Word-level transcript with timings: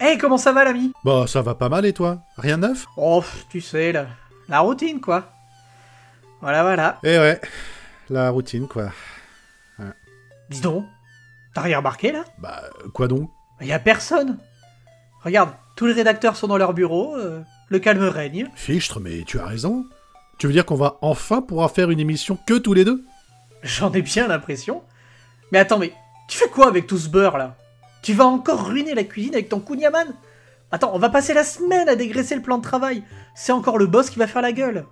Hey, 0.00 0.18
comment 0.18 0.38
ça 0.38 0.52
va 0.52 0.64
l'ami? 0.64 0.92
Bah 1.04 1.24
ça 1.26 1.40
va 1.40 1.54
pas 1.54 1.68
mal 1.68 1.86
et 1.86 1.92
toi? 1.92 2.22
Rien 2.36 2.58
de 2.58 2.66
neuf? 2.66 2.86
Oh, 2.96 3.22
tu 3.48 3.60
sais, 3.60 3.92
la, 3.92 4.06
la 4.48 4.60
routine 4.60 5.00
quoi. 5.00 5.30
Voilà, 6.40 6.62
voilà. 6.62 6.98
Eh 7.04 7.18
ouais, 7.18 7.40
la 8.10 8.30
routine 8.30 8.66
quoi. 8.66 8.90
Dis 10.50 10.60
donc, 10.60 10.84
t'as 11.54 11.62
rien 11.62 11.78
remarqué 11.78 12.12
là? 12.12 12.24
Bah 12.38 12.64
quoi 12.92 13.08
donc? 13.08 13.30
Y 13.60 13.72
a 13.72 13.78
personne. 13.78 14.38
Regarde, 15.22 15.50
tous 15.76 15.86
les 15.86 15.94
rédacteurs 15.94 16.36
sont 16.36 16.48
dans 16.48 16.58
leur 16.58 16.74
bureau, 16.74 17.16
euh, 17.16 17.40
le 17.68 17.78
calme 17.78 18.04
règne. 18.04 18.50
Fichtre, 18.56 19.00
mais 19.00 19.22
tu 19.22 19.38
as 19.38 19.46
raison. 19.46 19.86
Tu 20.38 20.46
veux 20.48 20.52
dire 20.52 20.66
qu'on 20.66 20.74
va 20.74 20.98
enfin 21.00 21.40
pouvoir 21.40 21.70
faire 21.70 21.90
une 21.90 22.00
émission 22.00 22.36
que 22.46 22.58
tous 22.58 22.74
les 22.74 22.84
deux? 22.84 23.04
J'en 23.62 23.92
ai 23.92 24.02
bien 24.02 24.26
l'impression. 24.28 24.82
Mais 25.52 25.60
attends, 25.60 25.78
mais 25.78 25.92
tu 26.28 26.36
fais 26.36 26.48
quoi 26.48 26.66
avec 26.66 26.86
tout 26.86 26.98
ce 26.98 27.08
beurre 27.08 27.38
là? 27.38 27.56
Tu 28.04 28.12
vas 28.12 28.26
encore 28.26 28.66
ruiner 28.66 28.94
la 28.94 29.02
cuisine 29.02 29.32
avec 29.32 29.48
ton 29.48 29.60
kunyaman 29.60 30.06
Attends, 30.70 30.90
on 30.92 30.98
va 30.98 31.08
passer 31.08 31.32
la 31.32 31.42
semaine 31.42 31.88
à 31.88 31.96
dégraisser 31.96 32.34
le 32.34 32.42
plan 32.42 32.58
de 32.58 32.62
travail. 32.62 33.02
C'est 33.34 33.50
encore 33.50 33.78
le 33.78 33.86
boss 33.86 34.10
qui 34.10 34.18
va 34.18 34.26
faire 34.26 34.42
la 34.42 34.52
gueule. 34.52 34.84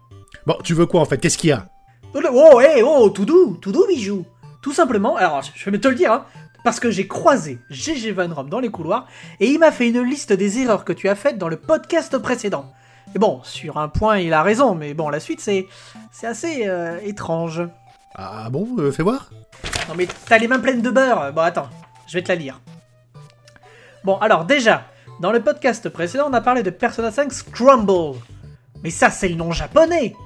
Bon, 0.46 0.56
tu 0.64 0.72
veux 0.72 0.86
quoi 0.86 1.02
en 1.02 1.04
fait? 1.04 1.18
Qu'est-ce 1.18 1.36
qu'il 1.36 1.50
y 1.50 1.52
a? 1.52 1.68
Oh, 2.14 2.60
hé, 2.62 2.82
oh, 2.82 3.10
tout 3.10 3.26
doux, 3.26 3.58
tout 3.60 3.70
doux, 3.70 3.86
bijou. 3.86 4.24
Tout 4.62 4.72
simplement, 4.72 5.16
alors 5.16 5.42
je 5.54 5.68
vais 5.68 5.78
te 5.78 5.88
le 5.88 5.94
dire, 5.94 6.10
hein, 6.10 6.24
parce 6.64 6.80
que 6.80 6.90
j'ai 6.90 7.06
croisé 7.06 7.58
GG 7.68 8.12
Van 8.12 8.32
Rom 8.32 8.48
dans 8.48 8.60
les 8.60 8.70
couloirs 8.70 9.06
et 9.40 9.50
il 9.50 9.58
m'a 9.58 9.72
fait 9.72 9.88
une 9.88 10.00
liste 10.00 10.32
des 10.32 10.60
erreurs 10.60 10.86
que 10.86 10.94
tu 10.94 11.10
as 11.10 11.14
faites 11.14 11.36
dans 11.36 11.48
le 11.48 11.56
podcast 11.56 12.16
précédent. 12.16 12.72
Et 13.14 13.18
bon, 13.18 13.40
sur 13.42 13.76
un 13.76 13.88
point, 13.88 14.20
il 14.20 14.32
a 14.32 14.42
raison, 14.42 14.74
mais 14.74 14.94
bon, 14.94 15.10
la 15.10 15.20
suite, 15.20 15.42
c'est 15.42 15.66
c'est 16.12 16.26
assez 16.26 16.66
euh, 16.66 16.98
étrange. 17.04 17.62
Ah 18.14 18.48
bon, 18.48 18.68
euh, 18.78 18.90
fais 18.90 19.02
voir 19.02 19.28
Non 19.90 19.96
mais 19.98 20.08
t'as 20.26 20.38
les 20.38 20.48
mains 20.48 20.60
pleines 20.60 20.80
de 20.80 20.90
beurre. 20.90 21.30
Bon, 21.34 21.42
attends, 21.42 21.68
je 22.06 22.14
vais 22.14 22.22
te 22.22 22.28
la 22.30 22.36
lire. 22.36 22.58
Bon, 24.04 24.16
alors 24.16 24.44
déjà, 24.44 24.86
dans 25.20 25.30
le 25.30 25.40
podcast 25.40 25.88
précédent, 25.88 26.26
on 26.28 26.32
a 26.32 26.40
parlé 26.40 26.64
de 26.64 26.70
Persona 26.70 27.12
5 27.12 27.32
Scramble. 27.32 28.18
Mais 28.82 28.90
ça, 28.90 29.10
c'est 29.10 29.28
le 29.28 29.36
nom 29.36 29.52
japonais. 29.52 30.16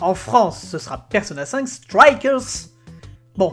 En 0.00 0.14
France, 0.14 0.64
ce 0.70 0.78
sera 0.78 0.98
Persona 1.10 1.44
5 1.44 1.66
Strikers. 1.66 2.68
Bon. 3.36 3.52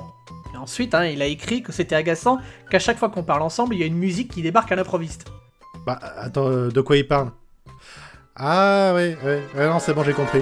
Et 0.54 0.58
ensuite, 0.58 0.94
hein, 0.94 1.06
il 1.06 1.22
a 1.22 1.26
écrit 1.26 1.64
que 1.64 1.72
c'était 1.72 1.96
agaçant 1.96 2.38
qu'à 2.70 2.78
chaque 2.78 3.00
fois 3.00 3.10
qu'on 3.10 3.24
parle 3.24 3.42
ensemble, 3.42 3.74
il 3.74 3.80
y 3.80 3.84
a 3.84 3.88
une 3.88 3.98
musique 3.98 4.32
qui 4.32 4.44
débarque 4.44 4.72
à 4.72 4.76
l'improviste. 4.76 5.26
Bah 5.88 5.98
attends, 6.18 6.48
euh, 6.48 6.70
de 6.70 6.82
quoi 6.82 6.98
il 6.98 7.08
parle? 7.08 7.32
Ah 8.36 8.92
ouais, 8.94 9.18
ouais, 9.24 9.42
ouais, 9.56 9.68
non 9.68 9.80
c'est 9.80 9.94
bon, 9.94 10.04
j'ai 10.04 10.14
compris. 10.14 10.42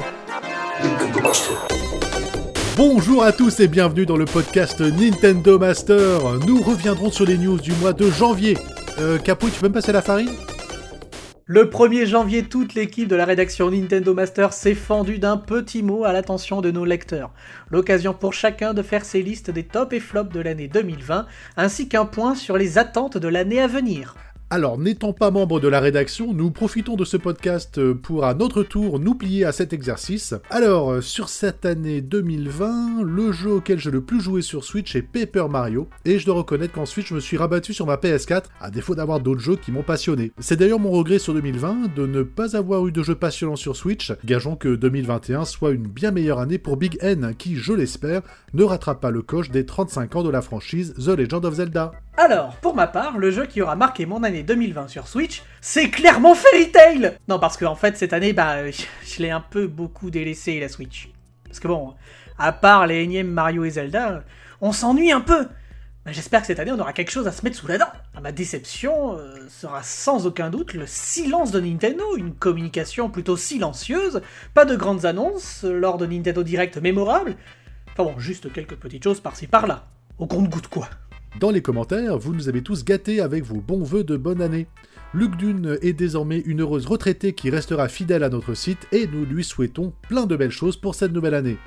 Bonjour 2.75 3.23
à 3.23 3.31
tous 3.31 3.59
et 3.61 3.67
bienvenue 3.67 4.05
dans 4.05 4.17
le 4.17 4.25
podcast 4.25 4.81
Nintendo 4.81 5.57
Master. 5.57 6.39
Nous 6.45 6.61
reviendrons 6.61 7.11
sur 7.11 7.25
les 7.25 7.37
news 7.37 7.59
du 7.59 7.71
mois 7.73 7.93
de 7.93 8.09
janvier. 8.09 8.57
Euh, 9.01 9.17
Capouille, 9.17 9.51
tu 9.51 9.61
peux 9.61 9.69
me 9.69 9.73
passer 9.73 9.93
la 9.93 10.01
farine? 10.01 10.31
Le 11.45 11.65
1er 11.65 12.05
janvier, 12.05 12.43
toute 12.43 12.73
l'équipe 12.73 13.07
de 13.07 13.15
la 13.15 13.23
rédaction 13.23 13.71
Nintendo 13.71 14.13
Master 14.13 14.51
s'est 14.51 14.75
fendue 14.75 15.19
d'un 15.19 15.37
petit 15.37 15.83
mot 15.83 16.03
à 16.03 16.11
l'attention 16.11 16.59
de 16.59 16.69
nos 16.69 16.83
lecteurs. 16.83 17.31
L'occasion 17.71 18.13
pour 18.13 18.33
chacun 18.33 18.73
de 18.73 18.81
faire 18.83 19.05
ses 19.05 19.21
listes 19.21 19.51
des 19.51 19.63
tops 19.63 19.93
et 19.93 19.99
flops 20.01 20.33
de 20.33 20.41
l'année 20.41 20.67
2020, 20.67 21.27
ainsi 21.55 21.87
qu'un 21.87 22.05
point 22.05 22.35
sur 22.35 22.57
les 22.57 22.77
attentes 22.77 23.17
de 23.17 23.27
l'année 23.29 23.61
à 23.61 23.67
venir. 23.67 24.15
Alors, 24.51 24.79
n'étant 24.79 25.13
pas 25.13 25.29
membre 25.29 25.59
de 25.59 25.67
la 25.67 25.79
rédaction, 25.79 26.33
nous 26.33 26.49
profitons 26.49 26.95
de 26.95 27.05
ce 27.05 27.17
podcast 27.17 27.77
euh, 27.77 27.93
pour 27.93 28.25
à 28.25 28.33
notre 28.33 28.63
tour 28.63 28.99
nous 28.99 29.13
plier 29.13 29.45
à 29.45 29.51
cet 29.51 29.73
exercice. 29.73 30.33
Alors, 30.49 30.91
euh, 30.91 31.01
sur 31.01 31.29
cette 31.29 31.67
année 31.67 32.01
2020, 32.01 33.03
le 33.03 33.31
jeu 33.31 33.51
auquel 33.51 33.77
j'ai 33.77 33.91
le 33.91 34.01
plus 34.01 34.19
joué 34.19 34.41
sur 34.41 34.63
Switch 34.63 34.95
est 34.95 35.03
Paper 35.03 35.45
Mario, 35.51 35.87
et 36.03 36.17
je 36.17 36.25
dois 36.25 36.33
reconnaître 36.33 36.73
qu'en 36.73 36.87
Switch 36.87 37.09
je 37.09 37.13
me 37.13 37.19
suis 37.19 37.37
rabattu 37.37 37.75
sur 37.75 37.85
ma 37.85 37.97
PS4, 37.97 38.45
à 38.59 38.71
défaut 38.71 38.95
d'avoir 38.95 39.19
d'autres 39.19 39.39
jeux 39.39 39.55
qui 39.55 39.71
m'ont 39.71 39.83
passionné. 39.83 40.31
C'est 40.39 40.57
d'ailleurs 40.57 40.79
mon 40.79 40.89
regret 40.89 41.19
sur 41.19 41.35
2020 41.35 41.93
de 41.95 42.07
ne 42.07 42.23
pas 42.23 42.57
avoir 42.57 42.87
eu 42.87 42.91
de 42.91 43.03
jeux 43.03 43.13
passionnants 43.13 43.55
sur 43.55 43.75
Switch, 43.75 44.13
gageons 44.25 44.55
que 44.55 44.73
2021 44.73 45.45
soit 45.45 45.69
une 45.69 45.85
bien 45.85 46.09
meilleure 46.09 46.39
année 46.39 46.57
pour 46.57 46.75
Big 46.75 46.97
N, 47.01 47.35
qui, 47.37 47.55
je 47.55 47.73
l'espère, 47.73 48.23
ne 48.55 48.63
rattrape 48.63 48.99
pas 48.99 49.11
le 49.11 49.21
coche 49.21 49.51
des 49.51 49.67
35 49.67 50.15
ans 50.15 50.23
de 50.23 50.31
la 50.31 50.41
franchise 50.41 50.95
The 50.95 51.09
Legend 51.09 51.45
of 51.45 51.53
Zelda. 51.53 51.91
Alors, 52.21 52.57
pour 52.57 52.75
ma 52.75 52.85
part, 52.85 53.17
le 53.17 53.31
jeu 53.31 53.45
qui 53.45 53.61
aura 53.61 53.77
marqué 53.77 54.05
mon 54.05 54.23
année 54.23 54.43
2020 54.43 54.89
sur 54.89 55.07
Switch, 55.07 55.41
c'est 55.61 55.89
clairement 55.89 56.35
Fairy 56.35 56.69
Tail! 56.69 57.17
Non, 57.29 57.39
parce 57.39 57.55
qu'en 57.55 57.75
fait, 57.75 57.95
cette 57.95 58.11
année, 58.11 58.33
bah, 58.33 58.69
je 58.71 59.21
l'ai 59.21 59.29
un 59.29 59.39
peu 59.39 59.67
beaucoup 59.67 60.11
délaissé, 60.11 60.59
la 60.59 60.67
Switch. 60.67 61.09
Parce 61.45 61.61
que 61.61 61.69
bon, 61.69 61.93
à 62.37 62.51
part 62.51 62.87
les 62.87 63.03
énièmes 63.03 63.31
Mario 63.31 63.63
et 63.63 63.69
Zelda, 63.69 64.25
on 64.59 64.73
s'ennuie 64.73 65.13
un 65.13 65.21
peu. 65.21 65.47
J'espère 66.07 66.41
que 66.41 66.47
cette 66.47 66.59
année, 66.59 66.73
on 66.73 66.79
aura 66.79 66.91
quelque 66.91 67.11
chose 67.11 67.25
à 67.25 67.31
se 67.31 67.41
mettre 67.41 67.55
sous 67.55 67.67
la 67.67 67.77
dent. 67.77 67.91
Ma 68.21 68.33
déception 68.33 69.17
euh, 69.17 69.47
sera 69.47 69.81
sans 69.81 70.27
aucun 70.27 70.49
doute 70.49 70.73
le 70.73 70.87
silence 70.87 71.51
de 71.51 71.61
Nintendo, 71.61 72.17
une 72.17 72.35
communication 72.35 73.09
plutôt 73.09 73.37
silencieuse, 73.37 74.21
pas 74.53 74.65
de 74.65 74.75
grandes 74.75 75.05
annonces 75.05 75.63
lors 75.63 75.97
de 75.97 76.05
Nintendo 76.05 76.43
Direct 76.43 76.79
mémorables, 76.79 77.37
enfin 77.93 78.03
bon, 78.03 78.19
juste 78.19 78.51
quelques 78.51 78.75
petites 78.75 79.05
choses 79.05 79.21
par-ci 79.21 79.47
par-là. 79.47 79.87
Au 80.17 80.27
compte-goutte 80.27 80.67
quoi 80.67 80.89
Dans 81.37 81.51
les 81.51 81.61
commentaires, 81.61 82.17
vous 82.17 82.33
nous 82.33 82.49
avez 82.49 82.63
tous 82.63 82.83
gâtés 82.83 83.21
avec 83.21 83.43
vos 83.43 83.61
bons 83.61 83.83
vœux 83.83 84.03
de 84.03 84.17
bonne 84.17 84.41
année. 84.41 84.67
Luc 85.13 85.37
Dune 85.37 85.77
est 85.81 85.93
désormais 85.93 86.39
une 86.39 86.61
heureuse 86.61 86.85
retraitée 86.85 87.33
qui 87.33 87.49
restera 87.49 87.87
fidèle 87.87 88.23
à 88.23 88.29
notre 88.29 88.53
site 88.55 88.87
et 88.91 89.07
nous 89.07 89.25
lui 89.25 89.43
souhaitons 89.43 89.93
plein 90.07 90.25
de 90.25 90.35
belles 90.35 90.51
choses 90.51 90.75
pour 90.75 90.95
cette 90.95 91.13
nouvelle 91.13 91.35
année. 91.35 91.57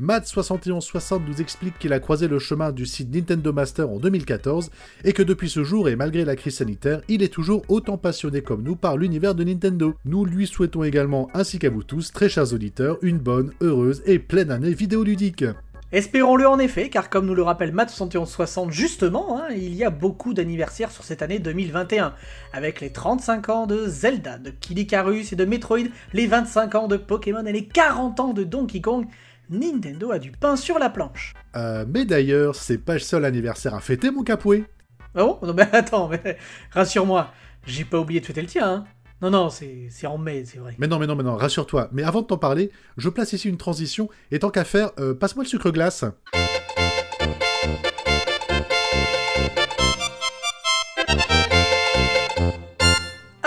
Matt7160 0.00 1.22
nous 1.26 1.40
explique 1.40 1.78
qu'il 1.78 1.94
a 1.94 2.00
croisé 2.00 2.28
le 2.28 2.38
chemin 2.38 2.70
du 2.70 2.84
site 2.84 3.14
Nintendo 3.14 3.52
Master 3.52 3.88
en 3.88 3.98
2014 3.98 4.70
et 5.04 5.12
que 5.14 5.22
depuis 5.22 5.48
ce 5.48 5.64
jour 5.64 5.88
et 5.88 5.96
malgré 5.96 6.24
la 6.24 6.36
crise 6.36 6.56
sanitaire, 6.56 7.00
il 7.08 7.22
est 7.22 7.32
toujours 7.32 7.64
autant 7.68 7.96
passionné 7.96 8.42
comme 8.42 8.62
nous 8.62 8.76
par 8.76 8.98
l'univers 8.98 9.34
de 9.34 9.44
Nintendo. 9.44 9.94
Nous 10.04 10.26
lui 10.26 10.46
souhaitons 10.46 10.84
également, 10.84 11.30
ainsi 11.32 11.58
qu'à 11.58 11.70
vous 11.70 11.82
tous, 11.82 12.12
très 12.12 12.28
chers 12.28 12.52
auditeurs, 12.52 12.98
une 13.00 13.18
bonne, 13.18 13.52
heureuse 13.62 14.02
et 14.04 14.18
pleine 14.18 14.50
année 14.50 14.74
vidéoludique. 14.74 15.44
Espérons-le 15.92 16.48
en 16.48 16.58
effet, 16.58 16.90
car 16.90 17.08
comme 17.08 17.26
nous 17.26 17.34
le 17.36 17.44
rappelle 17.44 17.70
Matt 17.70 17.90
7160 17.90 18.72
justement, 18.72 19.38
hein, 19.38 19.46
il 19.50 19.72
y 19.72 19.84
a 19.84 19.90
beaucoup 19.90 20.34
d'anniversaires 20.34 20.90
sur 20.90 21.04
cette 21.04 21.22
année 21.22 21.38
2021, 21.38 22.12
avec 22.52 22.80
les 22.80 22.90
35 22.90 23.48
ans 23.50 23.66
de 23.68 23.86
Zelda, 23.86 24.36
de 24.38 24.50
Kid 24.50 24.80
Icarus 24.80 25.32
et 25.32 25.36
de 25.36 25.44
Metroid, 25.44 25.86
les 26.12 26.26
25 26.26 26.74
ans 26.74 26.88
de 26.88 26.96
Pokémon 26.96 27.46
et 27.46 27.52
les 27.52 27.66
40 27.66 28.18
ans 28.18 28.32
de 28.32 28.42
Donkey 28.42 28.80
Kong, 28.80 29.06
Nintendo 29.48 30.10
a 30.10 30.18
du 30.18 30.32
pain 30.32 30.56
sur 30.56 30.80
la 30.80 30.90
planche. 30.90 31.34
Euh, 31.54 31.84
mais 31.88 32.04
d'ailleurs, 32.04 32.56
c'est 32.56 32.78
pas 32.78 32.94
le 32.94 32.98
seul 32.98 33.24
anniversaire 33.24 33.74
à 33.74 33.80
fêter, 33.80 34.10
mon 34.10 34.24
capoué. 34.24 34.64
Ah 35.14 35.24
bon? 35.24 35.38
Non 35.42 35.54
mais 35.54 35.68
attends, 35.72 36.08
mais 36.08 36.36
rassure-moi, 36.72 37.30
j'ai 37.64 37.84
pas 37.84 38.00
oublié 38.00 38.18
de 38.18 38.26
fêter 38.26 38.42
le 38.42 38.48
tien, 38.48 38.68
hein 38.68 38.84
Non, 39.22 39.30
non, 39.30 39.48
c'est 39.48 40.06
en 40.06 40.18
mai, 40.18 40.44
c'est 40.44 40.58
vrai. 40.58 40.74
Mais 40.78 40.86
non, 40.86 40.98
mais 40.98 41.06
non, 41.06 41.16
mais 41.16 41.22
non, 41.22 41.36
rassure-toi. 41.36 41.88
Mais 41.92 42.02
avant 42.02 42.20
de 42.20 42.26
t'en 42.26 42.36
parler, 42.36 42.70
je 42.98 43.08
place 43.08 43.32
ici 43.32 43.48
une 43.48 43.56
transition, 43.56 44.10
et 44.30 44.38
tant 44.38 44.50
qu'à 44.50 44.64
faire, 44.64 44.90
euh, 44.98 45.14
passe-moi 45.14 45.44
le 45.44 45.48
sucre 45.48 45.70
glace. 45.70 46.04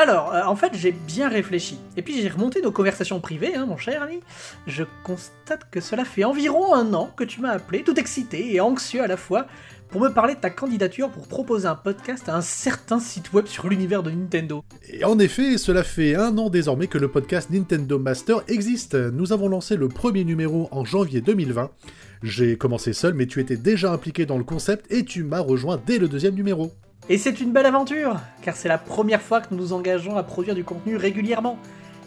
Alors, 0.10 0.34
euh, 0.34 0.42
en 0.44 0.56
fait, 0.56 0.72
j'ai 0.74 0.92
bien 0.92 1.30
réfléchi. 1.30 1.78
Et 1.96 2.02
puis 2.02 2.20
j'ai 2.20 2.30
remonté 2.30 2.64
nos 2.64 2.72
conversations 2.72 3.20
privées, 3.20 3.54
hein, 3.54 3.68
mon 3.68 3.78
cher 3.78 4.02
ami. 4.02 4.22
Je 4.66 4.84
constate 5.04 5.70
que 5.70 5.80
cela 5.80 6.04
fait 6.04 6.24
environ 6.24 6.74
un 6.74 6.96
an 6.96 7.12
que 7.16 7.24
tu 7.24 7.42
m'as 7.42 7.52
appelé, 7.52 7.84
tout 7.84 7.94
excité 8.00 8.56
et 8.56 8.60
anxieux 8.60 9.04
à 9.04 9.08
la 9.08 9.18
fois, 9.18 9.46
pour 9.90 10.02
me 10.02 10.10
parler 10.10 10.34
de 10.34 10.40
ta 10.40 10.50
candidature 10.50 11.12
pour 11.12 11.28
proposer 11.28 11.68
un 11.68 11.76
podcast 11.76 12.28
à 12.28 12.36
un 12.36 12.42
certain 12.42 13.00
site 13.00 13.34
web 13.34 13.46
sur 13.46 13.70
l'univers 13.70 14.02
de 14.02 14.10
Nintendo. 14.10 14.64
Et 14.92 15.06
en 15.06 15.20
effet, 15.20 15.60
cela 15.60 15.84
fait 15.84 16.16
un 16.16 16.36
an 16.40 16.50
désormais 16.50 16.88
que 16.88 16.98
le 16.98 17.10
podcast 17.10 17.52
Nintendo 17.52 18.00
Master 18.00 18.42
existe. 18.48 18.96
Nous 18.96 19.32
avons 19.32 19.48
lancé 19.48 19.76
le 19.76 19.90
premier 19.90 20.24
numéro 20.24 20.70
en 20.72 20.86
janvier 20.86 21.22
2020. 21.22 21.70
J'ai 22.24 22.58
commencé 22.58 22.94
seul, 22.94 23.14
mais 23.14 23.28
tu 23.28 23.42
étais 23.42 23.58
déjà 23.58 23.94
impliqué 23.94 24.26
dans 24.26 24.40
le 24.40 24.44
concept 24.44 24.92
et 24.92 25.06
tu 25.06 25.24
m'as 25.24 25.40
rejoint 25.40 25.80
dès 25.86 26.00
le 26.00 26.08
deuxième 26.08 26.34
numéro. 26.34 26.72
Et 27.08 27.18
c'est 27.18 27.40
une 27.40 27.52
belle 27.52 27.66
aventure, 27.66 28.20
car 28.42 28.56
c'est 28.56 28.68
la 28.68 28.78
première 28.78 29.22
fois 29.22 29.42
que 29.42 29.48
nous 29.52 29.58
nous 29.62 29.74
engageons 29.74 30.18
à 30.18 30.24
produire 30.24 30.56
du 30.56 30.64
contenu 30.64 30.96
régulièrement. 30.96 31.58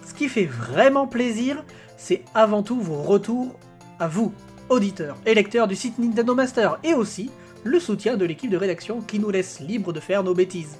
Ce 0.06 0.14
qui 0.14 0.28
fait 0.28 0.44
vraiment 0.46 1.06
plaisir, 1.06 1.64
c'est 1.96 2.22
avant 2.34 2.62
tout 2.62 2.80
vos 2.80 3.02
retours 3.02 3.58
à 3.98 4.08
vous, 4.08 4.32
auditeurs 4.68 5.16
et 5.26 5.34
lecteurs 5.34 5.68
du 5.68 5.76
site 5.76 5.98
Nintendo 5.98 6.34
Master, 6.34 6.78
et 6.84 6.94
aussi 6.94 7.30
le 7.64 7.80
soutien 7.80 8.16
de 8.16 8.24
l'équipe 8.24 8.50
de 8.50 8.56
rédaction 8.56 9.00
qui 9.00 9.18
nous 9.18 9.30
laisse 9.30 9.60
libre 9.60 9.92
de 9.92 10.00
faire 10.00 10.22
nos 10.22 10.34
bêtises. 10.34 10.76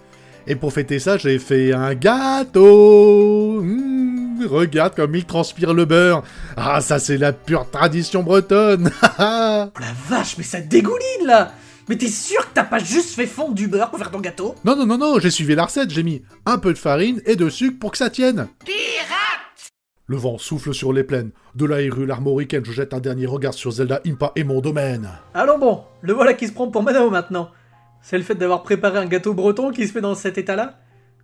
Et 0.46 0.56
pour 0.56 0.72
fêter 0.72 0.98
ça, 0.98 1.16
j'ai 1.18 1.38
fait 1.38 1.72
un 1.72 1.94
gâteau. 1.94 3.60
Mmh, 3.62 4.46
regarde 4.46 4.94
comme 4.94 5.14
il 5.14 5.24
transpire 5.24 5.72
le 5.72 5.84
beurre. 5.84 6.24
Ah, 6.56 6.80
ça 6.80 6.98
c'est 6.98 7.16
la 7.16 7.32
pure 7.32 7.70
tradition 7.70 8.22
bretonne. 8.22 8.90
Oh 9.18 9.80
la 9.80 9.92
vache, 10.08 10.36
mais 10.36 10.44
ça 10.44 10.60
dégouline 10.60 11.26
là 11.26 11.52
Mais 11.88 11.96
t'es 11.96 12.08
sûr 12.08 12.40
que 12.48 12.54
t'as 12.54 12.64
pas 12.64 12.78
juste 12.78 13.14
fait 13.14 13.26
fondre 13.26 13.54
du 13.54 13.68
beurre 13.68 13.90
pour 13.90 13.98
faire 13.98 14.10
ton 14.10 14.20
gâteau 14.20 14.54
non, 14.64 14.76
non, 14.76 14.86
non, 14.86 14.98
non, 14.98 15.18
j'ai 15.18 15.30
suivi 15.30 15.54
la 15.54 15.64
recette. 15.64 15.90
J'ai 15.90 16.02
mis 16.02 16.22
un 16.46 16.58
peu 16.58 16.72
de 16.72 16.78
farine 16.78 17.20
et 17.26 17.36
de 17.36 17.48
sucre 17.48 17.78
pour 17.78 17.92
que 17.92 17.98
ça 17.98 18.10
tienne. 18.10 18.48
Le 20.06 20.16
vent 20.16 20.36
souffle 20.36 20.74
sur 20.74 20.92
les 20.92 21.04
plaines. 21.04 21.30
De 21.54 21.64
la 21.64 21.76
rue 21.76 22.06
l'armoricaine, 22.06 22.64
je 22.64 22.72
jette 22.72 22.92
un 22.92 23.00
dernier 23.00 23.26
regard 23.26 23.54
sur 23.54 23.70
Zelda 23.70 24.00
Impa 24.06 24.32
et 24.36 24.44
mon 24.44 24.60
domaine. 24.60 25.08
Allons 25.32 25.58
bon, 25.58 25.84
le 26.02 26.12
voilà 26.12 26.34
qui 26.34 26.48
se 26.48 26.52
prend 26.52 26.68
pour 26.68 26.82
Manao 26.82 27.08
maintenant. 27.08 27.50
C'est 28.02 28.18
le 28.18 28.24
fait 28.24 28.34
d'avoir 28.34 28.62
préparé 28.62 28.98
un 28.98 29.06
gâteau 29.06 29.32
breton 29.32 29.70
qui 29.70 29.86
se 29.86 29.92
fait 29.92 30.00
dans 30.00 30.14
cet 30.14 30.38
état-là? 30.38 30.80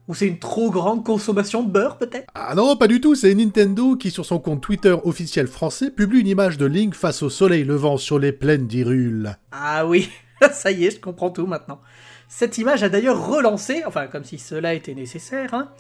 Ou 0.07 0.15
c'est 0.15 0.27
une 0.27 0.39
trop 0.39 0.71
grande 0.71 1.05
consommation 1.05 1.63
de 1.63 1.71
beurre 1.71 1.99
peut-être? 1.99 2.29
Ah 2.35 2.55
non, 2.55 2.77
pas 2.77 2.87
du 2.87 3.01
tout, 3.01 3.15
c'est 3.15 3.35
Nintendo 3.35 3.95
qui 3.97 4.11
sur 4.11 4.25
son 4.25 4.39
compte 4.39 4.63
Twitter 4.63 4.97
officiel 5.05 5.49
français 5.49 5.91
publie 5.91 6.21
une 6.21 6.29
image 6.29 6.57
de 6.57 6.65
Link 6.65 6.95
face 6.95 7.23
au 7.23 7.29
soleil 7.29 7.65
levant 7.65 7.99
sur 7.99 8.19
les 8.19 8.33
plaines 8.33 8.67
d'Hyrule. 8.67 9.37
Ah 9.53 9.87
oui, 9.87 10.09
ça 10.53 10.71
y 10.71 10.87
est, 10.87 10.91
je 10.91 11.01
comprends 11.01 11.31
tout 11.31 11.47
maintenant. 11.47 11.81
Cette 12.29 12.59
image 12.59 12.83
a 12.83 12.89
d'ailleurs 12.89 13.27
relancé, 13.27 13.83
enfin 13.87 14.07
comme 14.07 14.25
si 14.25 14.39
cela 14.39 14.75
était 14.75 14.95
nécessaire, 14.95 15.55
hein, 15.55 15.71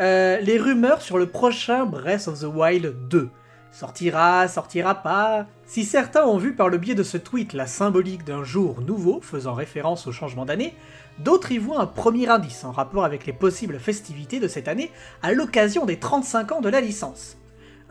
euh, 0.00 0.38
les 0.40 0.58
rumeurs 0.58 1.02
sur 1.02 1.18
le 1.18 1.26
prochain 1.26 1.86
Breath 1.86 2.28
of 2.28 2.40
the 2.40 2.44
Wild 2.44 3.08
2. 3.08 3.30
Sortira, 3.72 4.46
sortira 4.46 4.94
pas. 4.94 5.46
Si 5.66 5.84
certains 5.84 6.24
ont 6.24 6.38
vu 6.38 6.54
par 6.54 6.68
le 6.68 6.78
biais 6.78 6.94
de 6.94 7.02
ce 7.02 7.16
tweet 7.16 7.54
la 7.54 7.66
symbolique 7.66 8.24
d'un 8.24 8.44
jour 8.44 8.80
nouveau 8.80 9.20
faisant 9.20 9.54
référence 9.54 10.06
au 10.06 10.12
changement 10.12 10.44
d'année, 10.44 10.74
d'autres 11.18 11.50
y 11.50 11.58
voient 11.58 11.80
un 11.80 11.86
premier 11.86 12.28
indice 12.28 12.62
en 12.64 12.70
rapport 12.70 13.04
avec 13.04 13.26
les 13.26 13.32
possibles 13.32 13.80
festivités 13.80 14.38
de 14.38 14.46
cette 14.46 14.68
année 14.68 14.92
à 15.22 15.32
l'occasion 15.32 15.86
des 15.86 15.98
35 15.98 16.52
ans 16.52 16.60
de 16.60 16.68
la 16.68 16.80
licence. 16.80 17.36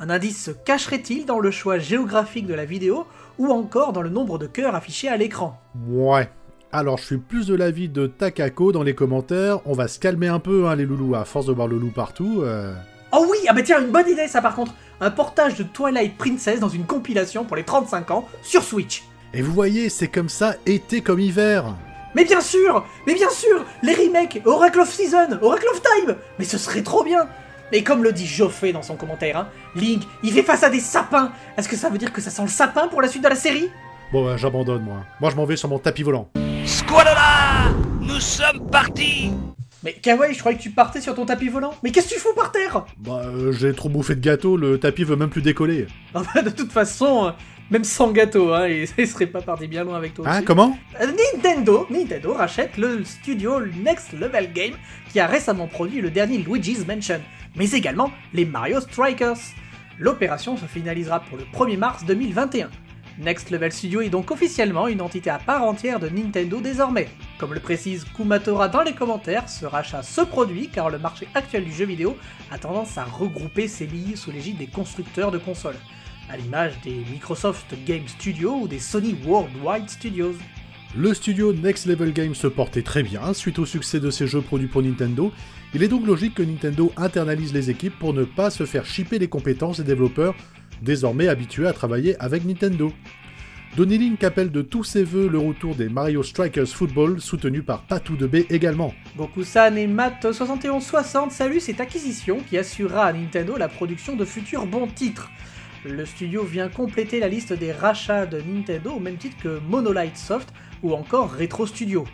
Un 0.04 0.10
indice 0.10 0.44
se 0.44 0.52
cacherait-il 0.52 1.26
dans 1.26 1.40
le 1.40 1.50
choix 1.50 1.80
géographique 1.80 2.46
de 2.46 2.54
la 2.54 2.66
vidéo 2.66 3.06
ou 3.40 3.48
encore 3.54 3.94
dans 3.94 4.02
le 4.02 4.10
nombre 4.10 4.38
de 4.38 4.48
cœurs 4.48 4.76
affichés 4.76 5.08
à 5.08 5.16
l'écran? 5.16 5.58
Ouais. 5.88 6.30
Alors 6.74 6.98
je 6.98 7.06
suis 7.06 7.18
plus 7.18 7.48
de 7.48 7.56
l'avis 7.56 7.88
de 7.88 8.08
Takako 8.08 8.74
dans 8.74 8.84
les 8.84 8.96
commentaires, 8.96 9.60
on 9.66 9.72
va 9.72 9.88
se 9.88 10.00
calmer 10.00 10.28
un 10.28 10.40
peu 10.40 10.68
hein, 10.68 10.76
les 10.76 10.84
loulous, 10.86 11.16
à 11.16 11.24
force 11.24 11.46
de 11.46 11.54
voir 11.54 11.70
le 11.70 11.78
loup 11.78 11.92
partout. 11.96 12.42
euh. 12.42 12.74
Oh 13.14 13.26
oui, 13.32 13.38
ah 13.48 13.54
bah 13.54 13.62
tiens, 13.64 13.80
une 13.82 13.92
bonne 13.94 14.10
idée 14.10 14.28
ça 14.28 14.42
par 14.42 14.56
contre 14.56 14.74
Un 15.00 15.10
portage 15.10 15.56
de 15.56 15.64
Twilight 15.64 16.18
Princess 16.18 16.60
dans 16.60 16.68
une 16.68 16.84
compilation 16.86 17.46
pour 17.46 17.56
les 17.56 17.64
35 17.64 18.12
ans 18.12 18.28
sur 18.42 18.62
Switch 18.62 19.06
Et 19.34 19.42
vous 19.42 19.54
voyez, 19.54 19.88
c'est 19.88 20.10
comme 20.10 20.28
ça, 20.28 20.56
été 20.66 21.00
comme 21.00 21.22
hiver. 21.22 21.64
Mais 22.14 22.26
bien 22.26 22.42
sûr 22.42 22.86
Mais 23.08 23.14
bien 23.14 23.30
sûr 23.30 23.64
Les 23.84 23.94
remakes 23.94 24.42
Oracle 24.44 24.82
of 24.82 24.92
Season 24.92 25.40
Oracle 25.42 25.68
of 25.72 25.82
Time 25.82 26.16
Mais 26.40 26.46
ce 26.46 26.58
serait 26.58 26.84
trop 26.84 27.06
bien 27.06 27.26
Et 27.76 27.84
comme 27.84 28.04
le 28.04 28.14
dit 28.14 28.28
Joffé 28.28 28.72
dans 28.72 28.84
son 28.84 28.96
commentaire, 28.96 29.36
hein, 29.36 29.48
Link, 29.76 30.04
il 30.22 30.32
fait 30.32 30.44
face 30.44 30.62
à 30.62 30.70
des 30.70 30.80
sapins 30.80 31.32
Est-ce 31.58 31.68
que 31.68 31.76
ça 31.76 31.90
veut 31.90 31.98
dire 31.98 32.14
que 32.14 32.22
ça 32.22 32.30
sent 32.30 32.44
le 32.44 32.48
sapin 32.48 32.88
pour 32.88 33.02
la 33.02 33.08
suite 33.08 33.24
de 33.24 33.30
la 33.30 33.36
série? 33.36 33.68
Bon, 34.12 34.24
bah, 34.24 34.38
j'abandonne 34.38 34.84
moi. 34.84 34.98
Moi 35.20 35.32
je 35.32 35.36
m'en 35.36 35.46
vais 35.46 35.56
sur 35.56 35.70
mon 35.70 35.80
tapis 35.80 36.04
volant. 36.04 36.30
Squalala 36.66 37.72
Nous 38.00 38.20
sommes 38.20 38.70
partis 38.70 39.32
Mais 39.84 39.94
Kawaii, 39.94 40.36
je 40.36 40.40
croyais 40.40 40.56
que 40.56 40.62
tu 40.62 40.70
partais 40.70 41.02
sur 41.02 41.16
ton 41.16 41.26
tapis 41.26 41.50
volant 41.50 41.74
Mais 41.84 41.90
qu'est-ce 41.90 42.10
que 42.10 42.14
tu 42.14 42.20
fous 42.20 42.36
par 42.36 42.52
terre? 42.52 42.86
Bah, 43.00 43.24
euh, 43.26 43.52
j'ai 43.52 43.74
trop 43.74 43.90
bouffé 43.90 44.14
de 44.14 44.22
gâteau, 44.22 44.56
le 44.56 44.78
tapis 44.80 45.04
veut 45.04 45.16
même 45.16 45.32
plus 45.32 45.42
décoller. 45.42 45.88
Ah 46.14 46.22
bah, 46.36 46.44
De 46.44 46.52
toute 46.52 46.72
façon, 46.72 47.26
euh, 47.26 47.32
même 47.72 47.84
sans 47.84 48.12
gâteau, 48.12 48.54
hein, 48.54 48.68
il 48.68 48.88
il 48.98 49.08
serait 49.08 49.28
pas 49.28 49.42
parti 49.42 49.68
bien 49.68 49.84
loin 49.84 49.98
avec 49.98 50.14
toi 50.14 50.26
Hein, 50.28 50.38
aussi. 50.38 50.46
comment 50.46 50.78
Euh, 51.02 51.08
Nintendo, 51.34 51.88
Nintendo 51.90 52.34
rachète 52.34 52.78
le 52.78 53.04
studio 53.04 53.60
Next 53.84 54.14
Level 54.14 54.52
Game 54.54 54.74
qui 55.12 55.20
a 55.20 55.28
récemment 55.28 55.68
produit 55.68 56.02
le 56.02 56.12
dernier 56.12 56.38
Luigi's 56.40 56.86
Mansion, 56.88 57.22
mais 57.56 57.70
également 57.72 58.12
les 58.34 58.46
Mario 58.46 58.80
Strikers. 58.82 59.38
L'opération 60.00 60.58
se 60.58 60.66
finalisera 60.66 61.20
pour 61.22 61.38
le 61.38 61.44
1er 61.44 61.78
mars 61.78 62.04
2021. 62.06 62.70
Next 63.20 63.52
Level 63.52 63.72
Studio 63.72 64.02
est 64.02 64.10
donc 64.10 64.32
officiellement 64.32 64.88
une 64.88 65.00
entité 65.00 65.30
à 65.30 65.38
part 65.38 65.64
entière 65.64 66.00
de 66.00 66.10
Nintendo 66.10 66.60
désormais. 66.60 67.08
Comme 67.38 67.54
le 67.54 67.60
précise 67.60 68.06
Kumatora 68.16 68.70
dans 68.70 68.82
les 68.82 68.94
commentaires, 68.94 69.48
ce 69.48 69.68
rachat 69.68 70.02
se 70.02 70.22
produit 70.22 70.68
car 70.70 70.90
le 70.90 70.98
marché 70.98 71.28
actuel 71.36 71.64
du 71.66 71.72
jeu 71.72 71.86
vidéo 71.86 72.18
a 72.50 72.58
tendance 72.58 72.98
à 72.98 73.04
regrouper 73.04 73.68
ses 73.68 73.86
billes 73.86 74.18
sous 74.18 74.32
l'égide 74.32 74.58
des 74.58 74.66
constructeurs 74.66 75.30
de 75.30 75.38
consoles, 75.38 75.78
à 76.30 76.38
l'image 76.38 76.74
des 76.84 77.04
Microsoft 77.12 77.74
Game 77.86 78.08
Studios 78.08 78.62
ou 78.62 78.68
des 78.68 78.80
Sony 78.80 79.16
Worldwide 79.26 79.90
Studios. 79.90 80.36
Le 80.96 81.14
studio 81.14 81.54
Next 81.54 81.86
Level 81.88 82.14
Games 82.14 82.36
se 82.36 82.48
portait 82.48 82.84
très 82.84 83.02
bien 83.02 83.34
suite 83.34 83.60
au 83.60 83.66
succès 83.66 84.00
de 84.00 84.12
ses 84.12 84.28
jeux 84.28 84.42
produits 84.42 84.68
pour 84.68 84.84
Nintendo. 84.84 85.32
Il 85.74 85.82
est 85.82 85.88
donc 85.88 86.06
logique 86.06 86.36
que 86.36 86.44
Nintendo 86.44 86.92
internalise 86.98 87.54
les 87.54 87.70
équipes 87.70 87.98
pour 87.98 88.14
ne 88.14 88.24
pas 88.24 88.52
se 88.52 88.66
faire 88.66 88.86
chipper 88.86 89.18
les 89.18 89.28
compétences 89.28 89.78
des 89.78 89.84
développeurs 89.84 90.36
désormais 90.82 91.28
habitués 91.28 91.68
à 91.68 91.74
travailler 91.74 92.16
avec 92.20 92.46
Nintendo. 92.46 92.92
Donny 93.76 93.98
Link 93.98 94.24
appelle 94.24 94.52
de 94.52 94.62
tous 94.62 94.84
ses 94.84 95.04
voeux 95.04 95.28
le 95.28 95.40
retour 95.40 95.74
des 95.74 95.90
Mario 95.90 96.22
Strikers 96.22 96.68
Football, 96.68 97.20
soutenu 97.20 97.64
par 97.64 97.82
Patou 97.82 98.16
de 98.16 98.28
B 98.28 98.46
également. 98.52 98.94
Goku-san 99.18 99.76
et 99.80 99.88
Matt7160 99.88 101.32
saluent 101.32 101.60
cette 101.60 101.80
acquisition 101.80 102.38
qui 102.48 102.60
assurera 102.60 103.06
à 103.06 103.14
Nintendo 103.14 103.58
la 103.58 103.70
production 103.70 104.16
de 104.16 104.26
futurs 104.26 104.68
bons 104.68 104.86
titres. 104.86 105.32
Le 105.86 106.06
studio 106.06 106.46
vient 106.46 106.70
compléter 106.70 107.20
la 107.20 107.28
liste 107.28 107.52
des 107.52 107.74
rachats 107.74 108.26
de 108.26 108.40
Nintendo 108.40 108.92
au 108.92 109.00
même 109.02 109.18
titre 109.18 109.36
que 109.44 109.60
Monolith 109.60 110.16
Soft 110.16 110.54
ou 110.82 110.94
encore 110.94 111.36
Retro 111.36 111.68
Studio. 111.68 112.06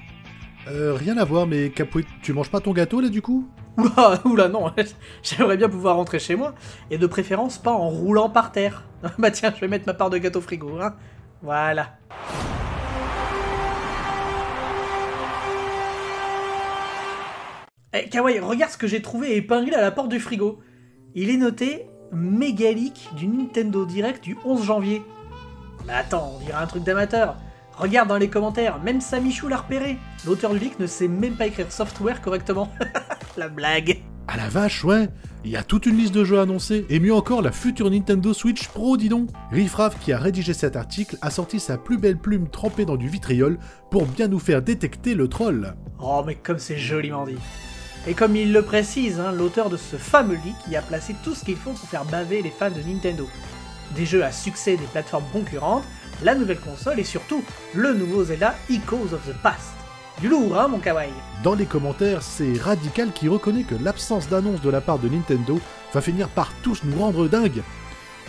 Euh, 0.68 0.95
rien 0.95 1.18
à 1.18 1.24
voir, 1.24 1.45
mais 1.45 1.69
Capoe, 1.69 2.01
tu 2.24 2.33
manges 2.33 2.50
pas 2.50 2.62
ton 2.62 2.74
gâteau 2.74 3.00
là 3.00 3.10
du 3.10 3.21
coup? 3.21 3.48
Oula, 3.77 4.21
oula 4.25 4.48
non, 4.48 4.71
j'aimerais 5.24 5.56
bien 5.56 5.69
pouvoir 5.69 5.98
rentrer 5.98 6.18
chez 6.18 6.36
moi, 6.36 6.56
et 6.89 6.98
de 6.98 7.06
préférence 7.06 7.60
pas 7.60 7.71
en 7.71 7.89
roulant 7.89 8.31
par 8.31 8.51
terre. 8.51 8.86
bah 9.19 9.30
tiens, 9.30 9.54
je 9.56 9.62
vais 9.62 9.68
mettre 9.68 9.86
ma 9.86 9.94
part 9.94 10.10
de 10.10 10.18
gâteau 10.18 10.42
frigo, 10.42 10.80
hein. 10.81 10.95
Voilà. 11.44 12.00
Eh, 17.94 18.10
Kawaii, 18.10 18.39
regarde 18.39 18.72
ce 18.72 18.77
que 18.77 18.88
j'ai 18.88 19.04
trouvé 19.04 19.36
épinglé 19.36 19.75
à 19.75 19.81
la 19.81 19.92
porte 19.92 20.10
du 20.10 20.19
frigo. 20.19 20.60
Il 21.13 21.30
est 21.30 21.38
noté 21.38 21.88
Mégalique 22.11 23.09
du 23.15 23.27
Nintendo 23.27 23.85
Direct 23.85 24.23
du 24.23 24.38
11 24.45 24.63
janvier. 24.63 25.01
Mais 25.85 25.94
attends, 25.94 26.33
on 26.35 26.39
dirait 26.39 26.61
un 26.61 26.67
truc 26.67 26.83
d'amateur. 26.83 27.35
Regarde 27.77 28.09
dans 28.09 28.17
les 28.17 28.29
commentaires, 28.29 28.79
même 28.83 29.00
Samichou 29.00 29.47
l'a 29.47 29.57
repéré. 29.57 29.97
L'auteur 30.25 30.51
du 30.51 30.59
leak 30.59 30.79
ne 30.79 30.88
sait 30.88 31.07
même 31.07 31.35
pas 31.35 31.47
écrire 31.47 31.71
software 31.71 32.21
correctement. 32.21 32.69
la 33.38 33.47
blague. 33.47 34.01
Ah 34.27 34.38
la 34.38 34.50
vache, 34.50 34.83
ouais 34.83 35.09
Il 35.44 35.50
y 35.50 35.56
a 35.56 35.63
toute 35.63 35.85
une 35.85 35.97
liste 35.97 36.13
de 36.13 36.23
jeux 36.23 36.39
annoncés, 36.39 36.85
et 36.89 37.00
mieux 37.00 37.13
encore 37.13 37.41
la 37.41 37.51
future 37.51 37.89
Nintendo 37.89 38.33
Switch 38.33 38.67
Pro, 38.67 38.97
dis 38.97 39.09
donc 39.09 39.29
Riffraff, 39.51 39.97
qui 40.00 40.12
a 40.12 40.19
rédigé 40.19 40.53
cet 40.53 40.75
article, 40.75 41.17
a 41.21 41.31
sorti 41.31 41.59
sa 41.59 41.77
plus 41.77 41.97
belle 41.97 42.17
plume 42.17 42.50
trempée 42.50 42.85
dans 42.85 42.97
du 42.97 43.07
vitriol 43.07 43.57
pour 43.89 44.05
bien 44.05 44.27
nous 44.27 44.39
faire 44.39 44.62
détecter 44.62 45.15
le 45.15 45.29
troll. 45.29 45.73
Oh, 46.00 46.21
mais 46.27 46.35
comme 46.35 46.59
c'est 46.59 46.77
joliment 46.77 47.25
dit. 47.25 47.38
Et 48.07 48.13
comme 48.13 48.36
il 48.36 48.54
le 48.54 48.62
précise, 48.62 49.19
hein, 49.19 49.31
l'auteur 49.31 49.69
de 49.69 49.78
ce 49.78 49.98
fameux 49.98 50.36
leak 50.36 50.56
y 50.69 50.75
a 50.75 50.81
placé 50.81 51.16
tout 51.24 51.36
ce 51.36 51.44
qu'il 51.44 51.57
faut 51.57 51.72
pour 51.72 51.90
faire 51.90 52.06
baver 52.06 52.42
les 52.42 52.50
fans 52.50 52.72
de 52.72 52.81
Nintendo. 52.81 53.28
Des 53.96 54.06
jeux 54.06 54.24
à 54.24 54.31
succès 54.31 54.78
des 54.78 54.86
plateformes 54.86 55.25
concurrentes, 55.34 55.84
la 56.24 56.36
nouvelle 56.36 56.60
console 56.60 57.00
et 57.00 57.04
surtout 57.04 57.44
le 57.74 57.94
nouveau 57.94 58.24
Zelda 58.24 58.56
Echoes 58.69 59.13
of 59.13 59.25
the 59.28 59.36
Past. 59.44 59.74
Du 60.22 60.28
lourd, 60.28 60.57
hein, 60.60 60.68
mon 60.68 60.80
kawaii 60.80 61.12
Dans 61.44 61.56
les 61.56 61.66
commentaires, 61.66 62.24
c'est 62.24 62.60
Radical 62.60 63.12
qui 63.13 63.30
reconnaît 63.30 63.63
que 63.63 63.75
l'absence 63.75 64.28
d'annonce 64.28 64.62
de 64.62 64.69
la 64.69 64.81
part 64.81 65.00
de 65.00 65.07
Nintendo 65.07 65.60
va 65.94 66.01
finir 66.01 66.29
par 66.29 66.51
tous 66.62 66.84
nous 66.84 67.00
rendre 67.00 67.27
dingues. 67.27 67.63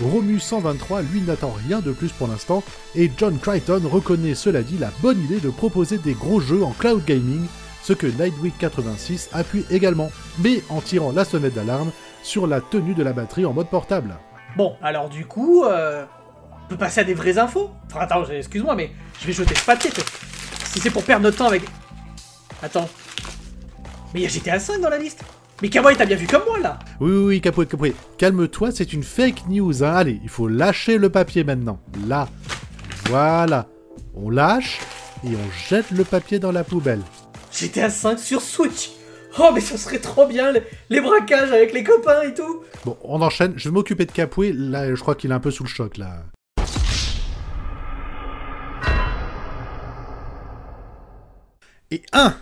Romu123, 0.00 1.03
lui, 1.11 1.21
n'attend 1.21 1.55
rien 1.67 1.81
de 1.81 1.93
plus 1.93 2.12
pour 2.12 2.29
l'instant, 2.29 2.62
et 2.95 3.11
John 3.17 3.39
Crichton 3.39 3.83
reconnaît 3.85 4.35
cela 4.35 4.62
dit 4.62 4.79
la 4.79 4.93
bonne 5.03 5.21
idée 5.25 5.41
de 5.41 5.50
proposer 5.50 5.99
des 5.99 6.15
gros 6.15 6.41
jeux 6.41 6.62
en 6.62 6.71
cloud 6.71 7.05
gaming, 7.05 7.47
ce 7.83 7.93
que 7.93 8.07
Lightweek 8.07 8.59
86 8.59 9.31
appuie 9.33 9.65
également, 9.71 10.11
mais 10.39 10.63
en 10.69 10.81
tirant 10.81 11.13
la 11.13 11.25
sonnette 11.25 11.55
d'alarme 11.55 11.91
sur 12.23 12.47
la 12.47 12.61
tenue 12.61 12.95
de 12.95 13.03
la 13.03 13.13
batterie 13.13 13.47
en 13.47 13.53
mode 13.53 13.69
portable. 13.69 14.17
Bon, 14.57 14.77
alors 14.83 15.09
du 15.09 15.27
coup, 15.27 15.65
euh, 15.65 16.05
on 16.65 16.69
peut 16.69 16.77
passer 16.77 17.01
à 17.01 17.05
des 17.05 17.15
vraies 17.15 17.39
infos 17.39 17.71
Enfin, 17.87 18.01
attends, 18.01 18.25
excuse-moi, 18.27 18.75
mais 18.75 18.91
je 19.21 19.27
vais 19.27 19.33
jeter 19.33 19.55
ce 19.55 19.65
papier. 19.65 19.91
Si 20.65 20.81
c'est 20.81 20.91
pour 20.91 21.05
perdre 21.05 21.25
notre 21.25 21.39
temps 21.39 21.47
avec... 21.49 21.63
Attends. 22.63 22.89
Mais 24.13 24.21
il 24.21 24.23
y 24.23 24.27
a 24.27 24.29
GTA 24.29 24.59
V 24.59 24.81
dans 24.81 24.91
la 24.91 24.99
liste 24.99 25.23
Mais 25.63 25.69
Kawaii, 25.69 25.97
t'as 25.97 26.05
bien 26.05 26.17
vu 26.17 26.27
comme 26.27 26.43
moi, 26.47 26.59
là 26.59 26.79
Oui, 27.01 27.11
oui, 27.11 27.25
oui, 27.25 27.41
Capoe, 27.41 27.65
Capoe, 27.65 27.93
calme-toi, 28.19 28.71
c'est 28.73 28.93
une 28.93 29.03
fake 29.03 29.49
news, 29.49 29.83
hein. 29.83 29.95
Allez, 29.95 30.21
il 30.23 30.29
faut 30.29 30.49
lâcher 30.49 30.99
le 30.99 31.11
papier 31.11 31.45
maintenant. 31.45 31.81
Là. 32.07 32.29
Voilà. 33.07 33.67
On 34.15 34.31
lâche 34.31 34.81
et 35.25 35.29
on 35.29 35.69
jette 35.69 35.91
le 35.91 36.05
papier 36.05 36.39
dans 36.39 36.53
la 36.53 36.65
poubelle. 36.65 37.03
GTA 37.61 37.88
V 37.88 38.17
sur 38.17 38.40
Switch. 38.40 38.93
Oh, 39.38 39.50
mais 39.55 39.61
ce 39.61 39.76
serait 39.76 39.99
trop 39.99 40.26
bien, 40.26 40.50
les, 40.50 40.62
les 40.88 41.00
braquages 41.00 41.52
avec 41.52 41.75
les 41.75 41.85
copains 41.85 42.23
et 42.23 42.33
tout. 42.33 42.62
Bon, 42.87 42.97
on 43.02 43.21
enchaîne, 43.21 43.52
je 43.57 43.69
vais 43.69 43.75
m'occuper 43.75 44.07
de 44.07 44.12
Capoué, 44.12 44.52
là, 44.52 44.93
je 44.95 45.00
crois 45.00 45.14
qu'il 45.14 45.31
est 45.31 45.35
un 45.35 45.40
peu 45.40 45.50
sous 45.50 45.64
le 45.64 45.69
choc, 45.69 45.99
là. 45.99 46.25
Et 51.90 52.02
1, 52.12 52.35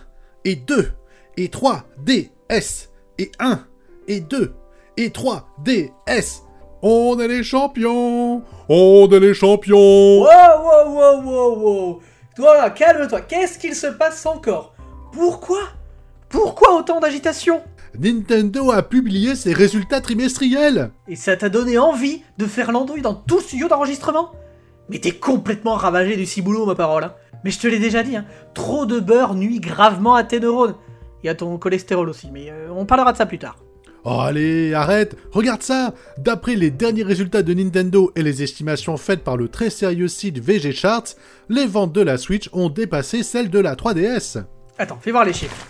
et 0.45 0.55
2, 0.55 0.91
et 1.37 1.49
3, 1.49 1.83
DS, 2.05 2.89
et 3.17 3.31
1, 3.39 3.65
et 4.07 4.21
2, 4.21 4.53
et 4.97 5.11
3, 5.11 5.49
DS. 5.65 6.43
On 6.81 7.19
est 7.19 7.27
les 7.27 7.43
champions. 7.43 8.41
On 8.69 9.09
est 9.11 9.19
les 9.19 9.33
champions. 9.33 10.21
Wow, 10.21 10.27
wow, 10.27 10.93
wow, 10.93 11.21
wow, 11.21 11.59
wow. 11.59 12.01
Toi, 12.37 12.69
calme-toi, 12.69 13.21
qu'est-ce 13.21 13.59
qu'il 13.59 13.75
se 13.75 13.87
passe 13.87 14.25
encore? 14.25 14.75
Pourquoi? 15.11 15.61
Pourquoi 16.29 16.77
autant 16.77 16.99
d'agitation? 16.99 17.61
Nintendo 17.97 18.71
a 18.71 18.83
publié 18.83 19.35
ses 19.35 19.53
résultats 19.53 20.01
trimestriels 20.01 20.91
Et 21.07 21.15
ça 21.15 21.35
t'a 21.35 21.49
donné 21.49 21.77
envie 21.77 22.21
de 22.37 22.45
faire 22.45 22.71
l'andouille 22.71 23.01
dans 23.01 23.15
tout 23.15 23.39
studio 23.39 23.67
d'enregistrement? 23.67 24.31
Mais 24.89 24.99
t'es 24.99 25.11
complètement 25.11 25.75
ravagé 25.75 26.15
du 26.15 26.25
ciboulot, 26.25 26.65
ma 26.65 26.75
parole. 26.75 27.03
hein. 27.03 27.13
Mais 27.43 27.51
je 27.51 27.59
te 27.59 27.67
l'ai 27.67 27.79
déjà 27.79 28.03
dit, 28.03 28.15
hein, 28.15 28.25
trop 28.53 28.85
de 28.85 28.99
beurre 28.99 29.33
nuit 29.35 29.59
gravement 29.59 30.15
à 30.15 30.23
tes 30.23 30.39
neurones. 30.39 30.75
Y 31.23 31.29
a 31.29 31.35
ton 31.35 31.57
cholestérol 31.57 32.09
aussi, 32.09 32.29
mais 32.31 32.49
euh, 32.51 32.69
on 32.71 32.85
parlera 32.85 33.11
de 33.11 33.17
ça 33.17 33.25
plus 33.25 33.39
tard. 33.39 33.57
Oh 34.05 34.19
allez, 34.21 34.73
arrête 34.73 35.17
Regarde 35.31 35.61
ça 35.61 35.93
D'après 36.17 36.55
les 36.55 36.71
derniers 36.71 37.03
résultats 37.03 37.43
de 37.43 37.53
Nintendo 37.53 38.11
et 38.15 38.23
les 38.23 38.43
estimations 38.43 38.95
faites 38.95 39.23
par 39.25 39.35
le 39.35 39.49
très 39.49 39.69
sérieux 39.69 40.07
site 40.07 40.39
VG 40.39 40.71
Charts, 40.71 41.15
les 41.49 41.65
ventes 41.65 41.91
de 41.91 42.01
la 42.01 42.17
Switch 42.17 42.49
ont 42.53 42.69
dépassé 42.69 43.23
celles 43.23 43.49
de 43.49 43.59
la 43.59 43.75
3DS. 43.75 44.43
Attends, 44.79 44.97
fais 45.01 45.11
voir 45.11 45.25
les 45.25 45.33
chiffres. 45.33 45.67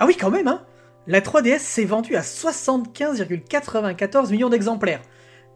Ah 0.00 0.06
oui, 0.06 0.16
quand 0.18 0.32
même, 0.32 0.48
hein 0.48 0.62
La 1.06 1.20
3DS 1.20 1.60
s'est 1.60 1.84
vendue 1.84 2.16
à 2.16 2.22
75,94 2.22 4.32
millions 4.32 4.48
d'exemplaires. 4.48 5.02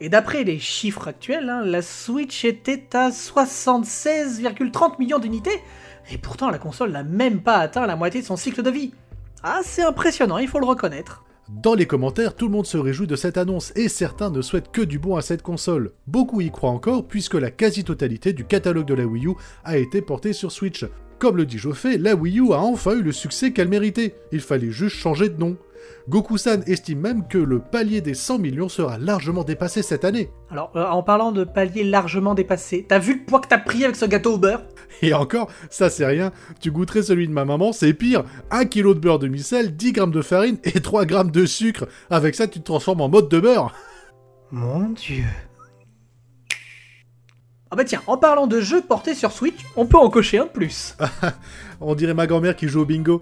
Et 0.00 0.08
d'après 0.08 0.44
les 0.44 0.60
chiffres 0.60 1.08
actuels, 1.08 1.50
hein, 1.50 1.62
la 1.64 1.82
Switch 1.82 2.44
était 2.44 2.86
à 2.94 3.10
76,30 3.10 5.00
millions 5.00 5.18
d'unités, 5.18 5.60
et 6.12 6.18
pourtant 6.18 6.50
la 6.50 6.58
console 6.58 6.92
n'a 6.92 7.02
même 7.02 7.42
pas 7.42 7.56
atteint 7.56 7.86
la 7.86 7.96
moitié 7.96 8.20
de 8.20 8.26
son 8.26 8.36
cycle 8.36 8.62
de 8.62 8.70
vie. 8.70 8.94
Ah, 9.42 9.62
c'est 9.64 9.82
impressionnant, 9.82 10.38
il 10.38 10.46
faut 10.46 10.60
le 10.60 10.66
reconnaître. 10.66 11.24
Dans 11.48 11.74
les 11.74 11.86
commentaires, 11.86 12.36
tout 12.36 12.46
le 12.46 12.52
monde 12.52 12.66
se 12.66 12.78
réjouit 12.78 13.08
de 13.08 13.16
cette 13.16 13.38
annonce 13.38 13.72
et 13.74 13.88
certains 13.88 14.30
ne 14.30 14.42
souhaitent 14.42 14.70
que 14.70 14.82
du 14.82 15.00
bon 15.00 15.16
à 15.16 15.22
cette 15.22 15.42
console. 15.42 15.90
Beaucoup 16.06 16.40
y 16.40 16.52
croient 16.52 16.70
encore 16.70 17.08
puisque 17.08 17.34
la 17.34 17.50
quasi-totalité 17.50 18.32
du 18.32 18.44
catalogue 18.44 18.86
de 18.86 18.94
la 18.94 19.06
Wii 19.06 19.26
U 19.26 19.32
a 19.64 19.78
été 19.78 20.00
portée 20.02 20.32
sur 20.32 20.52
Switch. 20.52 20.84
Comme 21.18 21.38
le 21.38 21.46
dit 21.46 21.58
Joffé, 21.58 21.96
la 21.96 22.14
Wii 22.14 22.40
U 22.40 22.52
a 22.52 22.58
enfin 22.58 22.92
eu 22.92 23.02
le 23.02 23.12
succès 23.12 23.52
qu'elle 23.52 23.68
méritait. 23.68 24.14
Il 24.32 24.40
fallait 24.40 24.70
juste 24.70 24.96
changer 24.96 25.30
de 25.30 25.38
nom. 25.38 25.56
Goku-san 26.08 26.62
estime 26.66 27.00
même 27.00 27.26
que 27.26 27.38
le 27.38 27.58
palier 27.58 28.00
des 28.00 28.14
100 28.14 28.38
millions 28.38 28.68
sera 28.68 28.98
largement 28.98 29.42
dépassé 29.42 29.82
cette 29.82 30.04
année. 30.04 30.30
Alors, 30.50 30.70
euh, 30.76 30.84
en 30.84 31.02
parlant 31.02 31.32
de 31.32 31.44
palier 31.44 31.84
largement 31.84 32.34
dépassé, 32.34 32.84
t'as 32.88 32.98
vu 32.98 33.18
le 33.18 33.24
poids 33.24 33.40
que 33.40 33.48
t'as 33.48 33.58
pris 33.58 33.84
avec 33.84 33.96
ce 33.96 34.04
gâteau 34.04 34.34
au 34.34 34.38
beurre? 34.38 34.62
Et 35.02 35.14
encore, 35.14 35.50
ça 35.70 35.90
c'est 35.90 36.06
rien, 36.06 36.32
tu 36.60 36.70
goûterais 36.70 37.02
celui 37.02 37.26
de 37.26 37.32
ma 37.32 37.44
maman, 37.44 37.72
c'est 37.72 37.92
pire. 37.92 38.24
1 38.50 38.66
kg 38.66 38.94
de 38.94 39.00
beurre 39.00 39.18
demi-sel, 39.18 39.74
10 39.74 39.92
grammes 39.92 40.10
de 40.12 40.22
farine 40.22 40.58
et 40.64 40.80
3 40.80 41.06
grammes 41.06 41.30
de 41.30 41.44
sucre. 41.46 41.86
Avec 42.10 42.34
ça, 42.34 42.46
tu 42.46 42.60
te 42.60 42.64
transformes 42.64 43.00
en 43.00 43.08
mode 43.08 43.28
de 43.28 43.40
beurre. 43.40 43.74
Mon 44.52 44.90
dieu. 44.90 45.24
Ah 47.68 47.74
bah 47.74 47.82
tiens, 47.82 48.00
en 48.06 48.16
parlant 48.16 48.46
de 48.46 48.60
jeux 48.60 48.80
portés 48.80 49.14
sur 49.16 49.32
Switch, 49.32 49.64
on 49.74 49.86
peut 49.86 49.96
en 49.96 50.08
cocher 50.08 50.38
un 50.38 50.44
de 50.44 50.50
plus. 50.50 50.96
On 51.80 51.96
dirait 51.96 52.14
ma 52.14 52.28
grand-mère 52.28 52.54
qui 52.54 52.68
joue 52.68 52.82
au 52.82 52.84
bingo. 52.84 53.20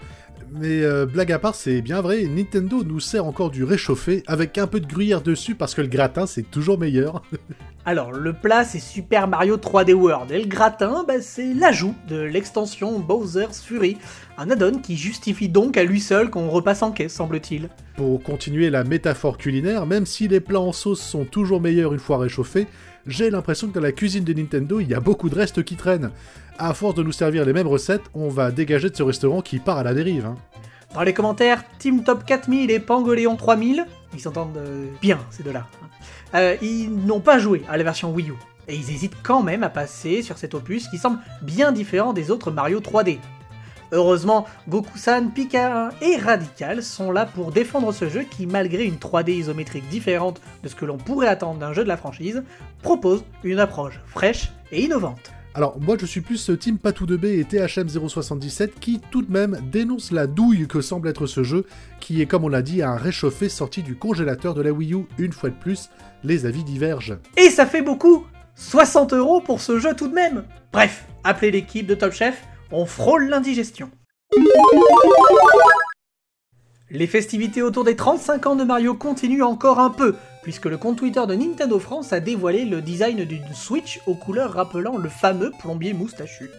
Mais 0.53 0.83
euh, 0.83 1.07
blague 1.07 1.33
à 1.33 1.39
part, 1.39 1.55
c'est 1.55 1.81
bien 1.81 2.03
vrai, 2.03 2.25
Nintendo 2.25 2.85
nous 2.85 3.01
sert 3.01 3.25
encore 3.25 3.51
du 3.51 3.65
réchauffé 3.65 4.23
avec 4.27 4.59
un 4.59 4.67
peu 4.67 4.81
de 4.81 4.87
gruyère 4.87 5.23
dessus 5.23 5.55
parce 5.55 5.75
que 5.75 5.81
le 5.81 5.89
gratin 5.89 6.27
c'est 6.27 6.43
toujours 6.43 6.79
meilleur. 6.79 7.23
Alors, 7.87 8.13
le 8.13 8.35
plat 8.35 8.65
c'est 8.65 8.81
Super 8.81 9.29
Mario 9.29 9.57
3D 9.57 9.95
World 9.95 10.31
et 10.31 10.39
le 10.39 10.47
gratin, 10.47 11.05
bah, 11.09 11.23
c'est 11.23 11.55
l'ajout 11.55 11.95
de 12.09 12.21
l'extension 12.21 12.99
Bowser's 12.99 13.63
Fury, 13.63 13.97
un 14.37 14.51
add-on 14.51 14.79
qui 14.79 14.99
justifie 14.99 15.49
donc 15.49 15.79
à 15.79 15.85
lui 15.85 16.01
seul 16.01 16.29
qu'on 16.29 16.51
repasse 16.51 16.83
en 16.83 16.93
caisse, 16.93 17.15
semble-t-il. 17.15 17.71
Pour 17.97 18.23
continuer 18.23 18.69
la 18.69 18.85
métaphore 18.85 19.39
culinaire, 19.39 19.87
même 19.87 20.05
si 20.05 20.29
les 20.29 20.41
plats 20.41 20.61
en 20.61 20.73
sauce 20.73 21.01
sont 21.01 21.25
toujours 21.25 21.63
meilleurs 21.63 21.95
une 21.95 21.99
fois 21.99 22.19
réchauffés, 22.19 22.67
j'ai 23.07 23.31
l'impression 23.31 23.69
que 23.69 23.75
dans 23.75 23.81
la 23.81 23.93
cuisine 23.93 24.25
de 24.25 24.33
Nintendo, 24.33 24.81
il 24.81 24.89
y 24.89 24.95
a 24.95 25.01
beaucoup 25.01 25.29
de 25.29 25.35
restes 25.35 25.63
qui 25.65 25.77
traînent. 25.77 26.11
À 26.59 26.73
force 26.75 26.95
de 26.95 27.03
nous 27.03 27.13
servir 27.13 27.45
les 27.45 27.53
mêmes 27.53 27.67
recettes, 27.67 28.05
on 28.15 28.29
va 28.29 28.51
dégager 28.51 28.89
de 28.91 28.97
ce 28.97 29.03
restaurant 29.03 29.43
qui 29.43 29.59
part 29.59 29.79
à 29.79 29.83
la 29.83 29.95
dérive. 29.95 30.27
hein. 30.27 30.37
Dans 30.95 31.03
les 31.03 31.13
commentaires, 31.13 31.65
Team 31.79 32.05
Top 32.05 32.25
4000 32.25 32.71
et 32.71 32.79
Pangoléon 32.79 33.35
3000, 33.37 33.85
ils 34.15 34.21
s'entendent 34.21 34.57
euh, 34.57 34.87
bien 35.03 35.19
ces 35.31 35.43
deux-là, 35.43 35.67
hein. 35.83 35.87
Euh, 36.35 36.57
ils 36.63 36.91
n'ont 36.91 37.21
pas 37.21 37.39
joué 37.39 37.63
à 37.69 37.77
la 37.77 37.85
version 37.85 38.13
Wii 38.13 38.31
U. 38.31 38.35
Et 38.67 38.75
ils 38.75 38.91
hésitent 38.91 39.17
quand 39.23 39.43
même 39.43 39.63
à 39.63 39.69
passer 39.69 40.23
sur 40.23 40.39
cet 40.39 40.55
opus 40.55 40.89
qui 40.89 40.99
semble 40.99 41.19
bien 41.43 41.71
différent 41.71 42.13
des 42.13 42.31
autres 42.31 42.51
Mario 42.51 42.81
3D. 42.81 43.19
Heureusement, 43.95 44.45
Goku-san, 44.69 45.31
Pika 45.31 45.91
et 46.03 46.17
Radical 46.17 46.83
sont 46.83 47.13
là 47.13 47.27
pour 47.27 47.53
défendre 47.53 47.93
ce 47.93 48.09
jeu 48.09 48.25
qui, 48.29 48.45
malgré 48.45 48.85
une 48.85 48.97
3D 48.97 49.31
isométrique 49.31 49.89
différente 49.89 50.41
de 50.65 50.69
ce 50.69 50.75
que 50.75 50.85
l'on 50.85 50.97
pourrait 50.97 51.29
attendre 51.29 51.61
d'un 51.61 51.73
jeu 51.73 51.85
de 51.85 51.89
la 51.89 51.97
franchise, 51.97 52.43
propose 52.83 53.23
une 53.45 53.61
approche 53.61 54.01
fraîche 54.05 54.51
et 54.73 54.83
innovante. 54.83 55.31
Alors 55.55 55.79
moi 55.81 55.97
je 55.97 56.07
suis 56.07 56.23
plus 56.23 56.39
ce 56.39 56.51
team 56.51 56.79
Patou 56.79 57.07
de 57.07 57.17
B 57.17 57.27
et 57.27 57.45
THM077 57.45 58.71
qui 58.81 59.01
tout 59.13 59.23
de 59.23 59.31
même 59.31 59.61
dénonce 59.71 60.11
la 60.11 60.27
douille 60.27 60.67
que 60.67 60.81
semble 60.81 61.09
être 61.09 61.29
ce 61.29 61.45
jeu, 61.45 61.65
qui 62.01 62.21
est 62.21 62.27
comme 62.27 62.43
on 62.43 62.49
l'a 62.49 62.63
dit 62.63 62.83
un 62.83 62.97
réchauffé 62.97 63.49
sorti 63.49 63.85
du 63.85 63.95
congélateur 63.95 64.55
de 64.55 64.63
la 64.63 64.73
Wii 64.73 64.95
U. 64.95 65.05
Une 65.19 65.33
fois 65.33 65.51
de 65.51 65.55
plus, 65.55 65.91
les 66.25 66.47
avis 66.47 66.65
divergent. 66.65 67.19
Et 67.37 67.49
ça 67.49 67.65
fait 67.65 67.83
beaucoup 67.83 68.27
60 68.57 69.13
euros 69.13 69.41
pour 69.41 69.61
ce 69.61 69.79
jeu 69.79 69.95
tout 69.95 70.09
de 70.09 70.15
même 70.15 70.43
Bref, 70.73 71.07
appelez 71.23 71.53
l'équipe 71.53 71.87
de 71.87 71.95
Top 71.95 72.13
Chef, 72.13 72.43
on 72.75 72.87
frôle 72.87 73.29
l'indigestion. 73.29 73.89
Les 76.91 77.07
festivités 77.07 77.63
autour 77.63 77.85
des 77.85 77.95
35 77.95 78.47
ans 78.47 78.57
de 78.57 78.65
Mario 78.65 78.95
continuent 78.95 79.45
encore 79.45 79.79
un 79.79 79.91
peu, 79.91 80.17
puisque 80.43 80.67
le 80.67 80.77
compte 80.77 80.99
Twitter 80.99 81.25
de 81.27 81.35
Nintendo 81.35 81.79
France 81.79 82.13
a 82.13 82.19
dévoilé 82.19 82.65
le 82.65 82.83
design 82.83 83.25
d'une 83.25 83.55
Switch 83.55 84.01
aux 84.09 84.15
couleurs 84.15 84.55
rappelant 84.55 84.97
le 84.97 85.09
fameux 85.09 85.53
plombier 85.61 85.93
moustachu. 85.93 86.51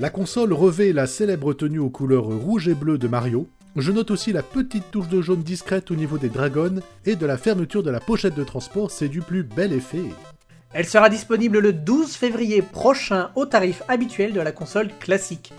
La 0.00 0.10
console 0.10 0.52
revêt 0.52 0.92
la 0.92 1.06
célèbre 1.06 1.54
tenue 1.54 1.78
aux 1.78 1.90
couleurs 1.90 2.24
rouge 2.24 2.66
et 2.66 2.74
bleu 2.74 2.98
de 2.98 3.06
Mario. 3.06 3.46
Je 3.76 3.92
note 3.92 4.10
aussi 4.10 4.32
la 4.32 4.42
petite 4.42 4.90
touche 4.90 5.08
de 5.08 5.22
jaune 5.22 5.42
discrète 5.42 5.92
au 5.92 5.94
niveau 5.94 6.18
des 6.18 6.28
dragons 6.28 6.80
et 7.06 7.14
de 7.14 7.26
la 7.26 7.38
fermeture 7.38 7.84
de 7.84 7.90
la 7.90 8.00
pochette 8.00 8.34
de 8.34 8.44
transport, 8.44 8.90
c'est 8.90 9.08
du 9.08 9.20
plus 9.20 9.44
bel 9.44 9.72
effet. 9.72 10.02
Elle 10.74 10.86
sera 10.86 11.10
disponible 11.10 11.58
le 11.58 11.74
12 11.74 12.14
février 12.16 12.62
prochain 12.62 13.30
au 13.34 13.44
tarif 13.44 13.82
habituel 13.88 14.32
de 14.32 14.40
la 14.40 14.52
console 14.52 14.88
classique. 15.00 15.52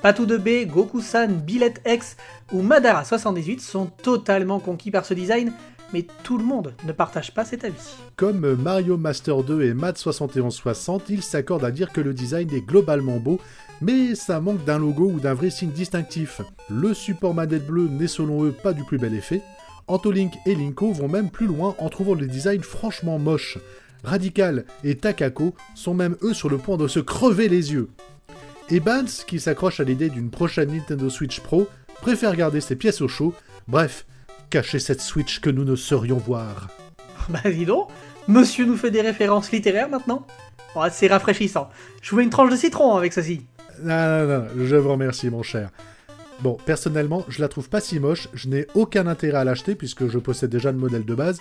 Patou 0.00 0.26
de 0.26 0.36
B, 0.36 0.64
Goku-san, 0.66 1.34
Billet 1.34 1.74
X 1.84 2.16
ou 2.52 2.62
Madara 2.62 3.04
78 3.04 3.60
sont 3.60 3.86
totalement 3.86 4.60
conquis 4.60 4.92
par 4.92 5.04
ce 5.04 5.12
design, 5.12 5.52
mais 5.92 6.06
tout 6.22 6.38
le 6.38 6.44
monde 6.44 6.72
ne 6.86 6.92
partage 6.92 7.34
pas 7.34 7.44
cet 7.44 7.64
avis. 7.64 7.96
Comme 8.14 8.54
Mario 8.54 8.96
Master 8.96 9.42
2 9.42 9.62
et 9.62 9.74
Mad 9.74 9.98
7160, 9.98 11.10
ils 11.10 11.24
s'accordent 11.24 11.64
à 11.64 11.72
dire 11.72 11.92
que 11.92 12.00
le 12.00 12.14
design 12.14 12.48
est 12.54 12.64
globalement 12.64 13.18
beau, 13.18 13.40
mais 13.80 14.14
ça 14.14 14.40
manque 14.40 14.64
d'un 14.64 14.78
logo 14.78 15.10
ou 15.10 15.18
d'un 15.18 15.34
vrai 15.34 15.50
signe 15.50 15.70
distinctif. 15.70 16.42
Le 16.68 16.94
support 16.94 17.34
manette 17.34 17.66
bleu 17.66 17.88
n'est 17.88 18.06
selon 18.06 18.44
eux 18.44 18.52
pas 18.52 18.72
du 18.72 18.84
plus 18.84 18.98
bel 18.98 19.14
effet. 19.14 19.42
Antolink 19.88 20.34
et 20.46 20.54
Linko 20.54 20.92
vont 20.92 21.08
même 21.08 21.28
plus 21.28 21.48
loin 21.48 21.74
en 21.78 21.88
trouvant 21.88 22.14
le 22.14 22.28
design 22.28 22.62
franchement 22.62 23.18
moche. 23.18 23.58
Radical 24.02 24.64
et 24.84 24.96
Takako 24.96 25.54
sont 25.74 25.94
même 25.94 26.16
eux 26.22 26.34
sur 26.34 26.48
le 26.48 26.58
point 26.58 26.76
de 26.76 26.88
se 26.88 27.00
crever 27.00 27.48
les 27.48 27.72
yeux. 27.72 27.88
Et 28.70 28.80
Bans, 28.80 29.04
qui 29.26 29.40
s'accroche 29.40 29.80
à 29.80 29.84
l'idée 29.84 30.08
d'une 30.08 30.30
prochaine 30.30 30.72
Nintendo 30.72 31.10
Switch 31.10 31.40
Pro, 31.40 31.68
préfère 32.00 32.36
garder 32.36 32.60
ses 32.60 32.76
pièces 32.76 33.00
au 33.00 33.08
chaud. 33.08 33.34
Bref, 33.68 34.06
cacher 34.48 34.78
cette 34.78 35.00
Switch 35.00 35.40
que 35.40 35.50
nous 35.50 35.64
ne 35.64 35.76
saurions 35.76 36.18
voir. 36.18 36.68
Bah 37.28 37.50
dis 37.50 37.66
donc, 37.66 37.88
monsieur 38.28 38.64
nous 38.64 38.76
fait 38.76 38.90
des 38.90 39.02
références 39.02 39.52
littéraires 39.52 39.88
maintenant 39.88 40.26
Oh, 40.76 40.84
C'est 40.90 41.08
rafraîchissant. 41.08 41.68
Je 42.00 42.10
vous 42.10 42.16
mets 42.16 42.22
une 42.22 42.30
tranche 42.30 42.50
de 42.50 42.56
citron 42.56 42.94
avec 42.96 43.12
ceci. 43.12 43.42
Non, 43.82 43.94
non, 43.94 44.26
non, 44.26 44.46
je 44.56 44.76
vous 44.76 44.92
remercie, 44.92 45.30
mon 45.30 45.42
cher. 45.42 45.70
Bon, 46.40 46.56
personnellement, 46.64 47.24
je 47.28 47.40
la 47.40 47.48
trouve 47.48 47.68
pas 47.68 47.80
si 47.80 47.98
moche, 47.98 48.28
je 48.34 48.48
n'ai 48.48 48.66
aucun 48.74 49.06
intérêt 49.06 49.38
à 49.38 49.44
l'acheter 49.44 49.74
puisque 49.74 50.08
je 50.08 50.18
possède 50.18 50.50
déjà 50.50 50.72
le 50.72 50.78
modèle 50.78 51.04
de 51.04 51.14
base. 51.14 51.40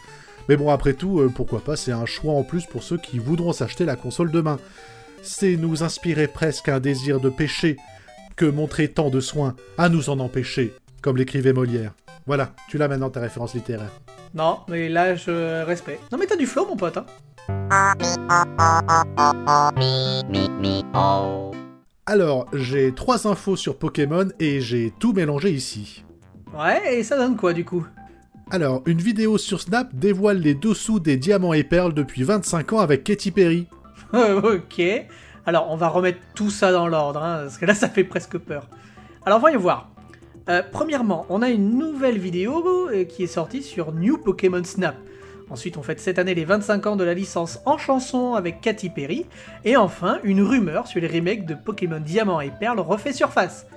Mais 0.49 0.57
bon, 0.57 0.71
après 0.71 0.93
tout, 0.93 1.19
euh, 1.19 1.29
pourquoi 1.29 1.59
pas, 1.59 1.75
c'est 1.75 1.91
un 1.91 2.07
choix 2.07 2.33
en 2.33 2.41
plus 2.41 2.65
pour 2.65 2.81
ceux 2.81 2.97
qui 2.97 3.19
voudront 3.19 3.53
s'acheter 3.53 3.85
la 3.85 3.95
console 3.95 4.31
demain. 4.31 4.57
C'est 5.21 5.55
nous 5.55 5.83
inspirer 5.83 6.27
presque 6.27 6.69
un 6.69 6.79
désir 6.79 7.19
de 7.19 7.29
péché 7.29 7.77
que 8.35 8.45
montrer 8.45 8.87
tant 8.87 9.11
de 9.11 9.19
soins 9.19 9.55
à 9.77 9.89
nous 9.89 10.09
en 10.09 10.19
empêcher, 10.19 10.73
comme 11.03 11.17
l'écrivait 11.17 11.53
Molière. 11.53 11.93
Voilà, 12.25 12.51
tu 12.67 12.79
l'as 12.79 12.87
maintenant 12.87 13.11
ta 13.11 13.19
référence 13.19 13.53
littéraire. 13.53 13.91
Non, 14.33 14.61
mais 14.67 14.89
là 14.89 15.13
je 15.13 15.63
respecte. 15.63 16.11
Non 16.11 16.17
mais 16.17 16.25
t'as 16.25 16.35
du 16.35 16.47
flow 16.47 16.65
mon 16.65 16.75
pote. 16.75 16.97
Hein. 16.97 17.05
Alors, 22.07 22.47
j'ai 22.53 22.95
trois 22.95 23.27
infos 23.27 23.55
sur 23.55 23.77
Pokémon 23.77 24.27
et 24.39 24.61
j'ai 24.61 24.91
tout 24.97 25.13
mélangé 25.13 25.51
ici. 25.51 26.03
Ouais, 26.57 26.97
et 26.97 27.03
ça 27.03 27.17
donne 27.17 27.35
quoi 27.35 27.53
du 27.53 27.63
coup? 27.63 27.85
Alors, 28.51 28.81
une 28.87 28.97
vidéo 28.97 29.37
sur 29.37 29.61
Snap 29.61 29.93
dévoile 29.93 30.39
les 30.39 30.55
dessous 30.55 30.99
des 30.99 31.17
diamants 31.17 31.53
et 31.53 31.63
perles 31.63 31.93
depuis 31.93 32.23
25 32.23 32.73
ans 32.73 32.79
avec 32.79 33.03
Katy 33.03 33.29
Perry. 33.29 33.67
ok. 34.13 34.81
Alors 35.45 35.67
on 35.69 35.75
va 35.75 35.87
remettre 35.87 36.17
tout 36.33 36.49
ça 36.49 36.71
dans 36.71 36.87
l'ordre, 36.87 37.21
hein, 37.21 37.41
parce 37.43 37.59
que 37.59 37.67
là 37.67 37.75
ça 37.75 37.89
fait 37.89 38.03
presque 38.03 38.39
peur. 38.39 38.67
Alors 39.23 39.39
voyons 39.39 39.59
voir. 39.59 39.91
Euh, 40.49 40.63
premièrement, 40.71 41.27
on 41.29 41.43
a 41.43 41.49
une 41.49 41.77
nouvelle 41.77 42.17
vidéo 42.17 42.89
euh, 42.89 43.03
qui 43.03 43.21
est 43.21 43.27
sortie 43.27 43.61
sur 43.61 43.93
New 43.93 44.17
Pokémon 44.17 44.63
Snap. 44.63 44.95
Ensuite, 45.51 45.77
on 45.77 45.83
fête 45.83 45.99
cette 45.99 46.17
année 46.17 46.33
les 46.33 46.45
25 46.45 46.87
ans 46.87 46.95
de 46.95 47.03
la 47.03 47.13
licence 47.13 47.59
en 47.67 47.77
chanson 47.77 48.33
avec 48.33 48.61
Katy 48.61 48.89
Perry. 48.89 49.27
Et 49.63 49.77
enfin, 49.77 50.19
une 50.23 50.41
rumeur 50.41 50.87
sur 50.87 50.99
les 50.99 51.07
remakes 51.07 51.45
de 51.45 51.53
Pokémon 51.53 51.99
Diamant 51.99 52.41
et 52.41 52.51
Perle 52.59 52.79
refait 52.79 53.13
surface. 53.13 53.67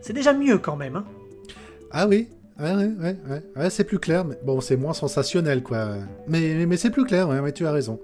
C'est 0.00 0.14
déjà 0.14 0.32
mieux 0.32 0.56
quand 0.56 0.76
même. 0.76 0.96
Hein. 0.96 1.04
Ah 1.90 2.06
oui 2.08 2.28
Ouais, 2.58 2.74
ouais, 2.74 2.90
ouais, 3.00 3.16
ouais, 3.30 3.42
ouais, 3.56 3.70
c'est 3.70 3.84
plus 3.84 3.98
clair. 3.98 4.24
Mais 4.24 4.36
bon, 4.44 4.60
c'est 4.60 4.76
moins 4.76 4.92
sensationnel, 4.94 5.62
quoi. 5.62 5.94
Mais, 6.26 6.54
mais, 6.56 6.66
mais 6.66 6.76
c'est 6.76 6.90
plus 6.90 7.04
clair, 7.04 7.28
ouais, 7.28 7.38
ouais, 7.38 7.52
tu 7.52 7.66
as 7.66 7.72
raison. 7.72 8.00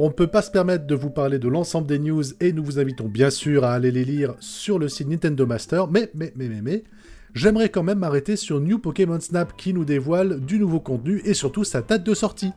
On 0.00 0.08
ne 0.08 0.12
peut 0.12 0.26
pas 0.26 0.42
se 0.42 0.50
permettre 0.50 0.86
de 0.86 0.94
vous 0.96 1.10
parler 1.10 1.38
de 1.38 1.46
l'ensemble 1.48 1.86
des 1.86 2.00
news 2.00 2.24
et 2.40 2.52
nous 2.52 2.64
vous 2.64 2.80
invitons 2.80 3.06
bien 3.06 3.30
sûr 3.30 3.62
à 3.62 3.74
aller 3.74 3.92
les 3.92 4.04
lire 4.04 4.34
sur 4.40 4.80
le 4.80 4.88
site 4.88 5.08
Nintendo 5.08 5.46
Master, 5.46 5.86
mais, 5.86 6.10
mais, 6.14 6.32
mais, 6.34 6.48
mais, 6.48 6.60
mais, 6.62 6.84
j'aimerais 7.34 7.68
quand 7.68 7.84
même 7.84 8.00
m'arrêter 8.00 8.34
sur 8.34 8.60
New 8.60 8.80
Pokémon 8.80 9.20
Snap 9.20 9.56
qui 9.56 9.72
nous 9.72 9.84
dévoile 9.84 10.40
du 10.40 10.58
nouveau 10.58 10.80
contenu 10.80 11.22
et 11.24 11.32
surtout 11.34 11.62
sa 11.62 11.80
date 11.80 12.02
de 12.02 12.14
sortie. 12.14 12.50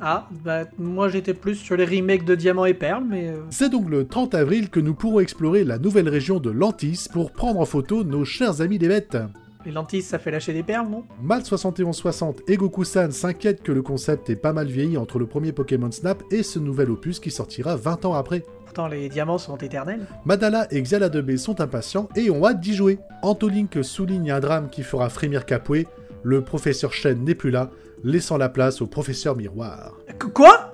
Ah, 0.00 0.28
bah 0.44 0.64
moi 0.78 1.08
j'étais 1.08 1.34
plus 1.34 1.54
sur 1.56 1.76
les 1.76 1.84
remakes 1.84 2.24
de 2.24 2.34
Diamant 2.36 2.64
et 2.64 2.74
Perle, 2.74 3.04
mais... 3.08 3.28
euh, 3.28 3.36
C'est 3.50 3.68
donc 3.68 3.88
le 3.90 4.06
30 4.06 4.34
avril 4.34 4.68
que 4.68 4.80
nous 4.80 4.94
pourrons 4.94 5.20
explorer 5.20 5.62
la 5.64 5.78
nouvelle 5.78 6.08
région 6.08 6.38
de 6.40 6.50
Lantis 6.50 7.06
pour 7.12 7.32
prendre 7.32 7.58
en 7.60 7.64
photo 7.64 8.02
nos 8.04 8.24
chers 8.24 8.60
amis 8.60 8.78
des 8.78 8.88
bêtes. 8.88 9.16
Les 9.64 9.72
lentilles, 9.72 10.02
ça 10.02 10.18
fait 10.18 10.30
lâcher 10.30 10.52
des 10.52 10.62
perles, 10.62 10.88
non? 10.88 11.04
Mal7160 11.24 12.38
et 12.48 12.56
Goku-san 12.56 13.10
s'inquiètent 13.12 13.62
que 13.62 13.72
le 13.72 13.82
concept 13.82 14.28
est 14.30 14.36
pas 14.36 14.52
mal 14.52 14.66
vieilli 14.66 14.96
entre 14.98 15.18
le 15.18 15.26
premier 15.26 15.52
Pokémon 15.52 15.90
Snap 15.90 16.22
et 16.30 16.42
ce 16.42 16.58
nouvel 16.58 16.90
opus 16.90 17.20
qui 17.20 17.30
sortira 17.30 17.76
20 17.76 18.04
ans 18.06 18.14
après. 18.14 18.44
Pourtant, 18.64 18.88
les 18.88 19.08
diamants 19.08 19.38
sont 19.38 19.56
éternels? 19.58 20.06
Madala 20.24 20.66
et 20.70 20.80
Xiala 20.82 21.08
2B 21.08 21.36
sont 21.36 21.60
impatients 21.60 22.08
et 22.16 22.30
ont 22.30 22.44
hâte 22.46 22.60
d'y 22.60 22.74
jouer. 22.74 22.98
Antolink 23.22 23.78
souligne 23.84 24.30
un 24.30 24.40
drame 24.40 24.68
qui 24.70 24.82
fera 24.82 25.08
frémir 25.10 25.44
Capoué, 25.46 25.86
le 26.22 26.42
professeur 26.42 26.92
Shen 26.92 27.22
n'est 27.24 27.34
plus 27.34 27.50
là, 27.50 27.70
laissant 28.02 28.38
la 28.38 28.48
place 28.48 28.80
au 28.82 28.86
professeur 28.86 29.36
Miroir. 29.36 29.96
Qu- 30.18 30.28
Quoi? 30.30 30.72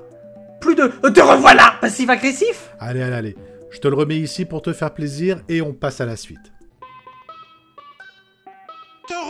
Plus 0.61 0.75
de... 0.75 0.83
euh, 1.05 1.11
Te 1.11 1.21
revoilà 1.21 1.75
Passif-agressif 1.81 2.73
Allez, 2.81 3.03
allez, 3.03 3.15
allez, 3.15 3.37
je 3.71 3.79
te 3.81 3.89
le 3.89 3.95
remets 3.95 4.19
ici 4.19 4.45
pour 4.45 4.63
te 4.63 4.73
faire 4.73 4.93
plaisir 4.95 5.41
et 5.49 5.61
on 5.63 5.73
passe 5.73 6.01
à 6.01 6.07
la 6.07 6.17
suite. 6.17 6.53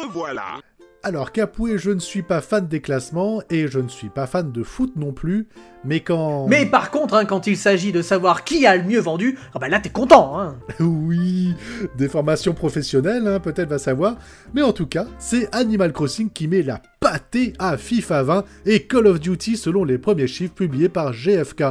Revoilà. 0.00 0.60
Alors 1.02 1.32
Capoué, 1.32 1.78
je 1.78 1.90
ne 1.90 2.00
suis 2.00 2.22
pas 2.22 2.40
fan 2.40 2.66
des 2.66 2.80
classements 2.80 3.40
et 3.50 3.68
je 3.68 3.78
ne 3.78 3.88
suis 3.88 4.08
pas 4.08 4.26
fan 4.26 4.50
de 4.50 4.62
foot 4.62 4.92
non 4.96 5.12
plus, 5.12 5.48
mais 5.84 6.00
quand... 6.00 6.46
Mais 6.48 6.66
par 6.66 6.90
contre, 6.90 7.14
hein, 7.14 7.24
quand 7.24 7.46
il 7.46 7.56
s'agit 7.56 7.92
de 7.92 8.02
savoir 8.02 8.44
qui 8.44 8.66
a 8.66 8.76
le 8.76 8.82
mieux 8.82 8.98
vendu, 8.98 9.38
ah 9.54 9.58
bah 9.60 9.68
là 9.68 9.78
t'es 9.78 9.90
content, 9.90 10.38
hein 10.38 10.56
Oui, 10.80 11.54
des 11.96 12.08
formations 12.08 12.52
professionnelles, 12.52 13.26
hein, 13.26 13.40
peut-être 13.40 13.68
va 13.68 13.78
savoir. 13.78 14.16
Mais 14.54 14.62
en 14.62 14.72
tout 14.72 14.86
cas, 14.86 15.06
c'est 15.18 15.52
Animal 15.54 15.92
Crossing 15.92 16.30
qui 16.30 16.48
met 16.48 16.62
la 16.62 16.82
pâtée 17.00 17.52
à 17.58 17.76
FIFA 17.76 18.22
20 18.24 18.44
et 18.66 18.86
Call 18.86 19.06
of 19.06 19.20
Duty 19.20 19.56
selon 19.56 19.84
les 19.84 19.98
premiers 19.98 20.26
chiffres 20.26 20.54
publiés 20.54 20.88
par 20.88 21.12
GFK 21.12 21.62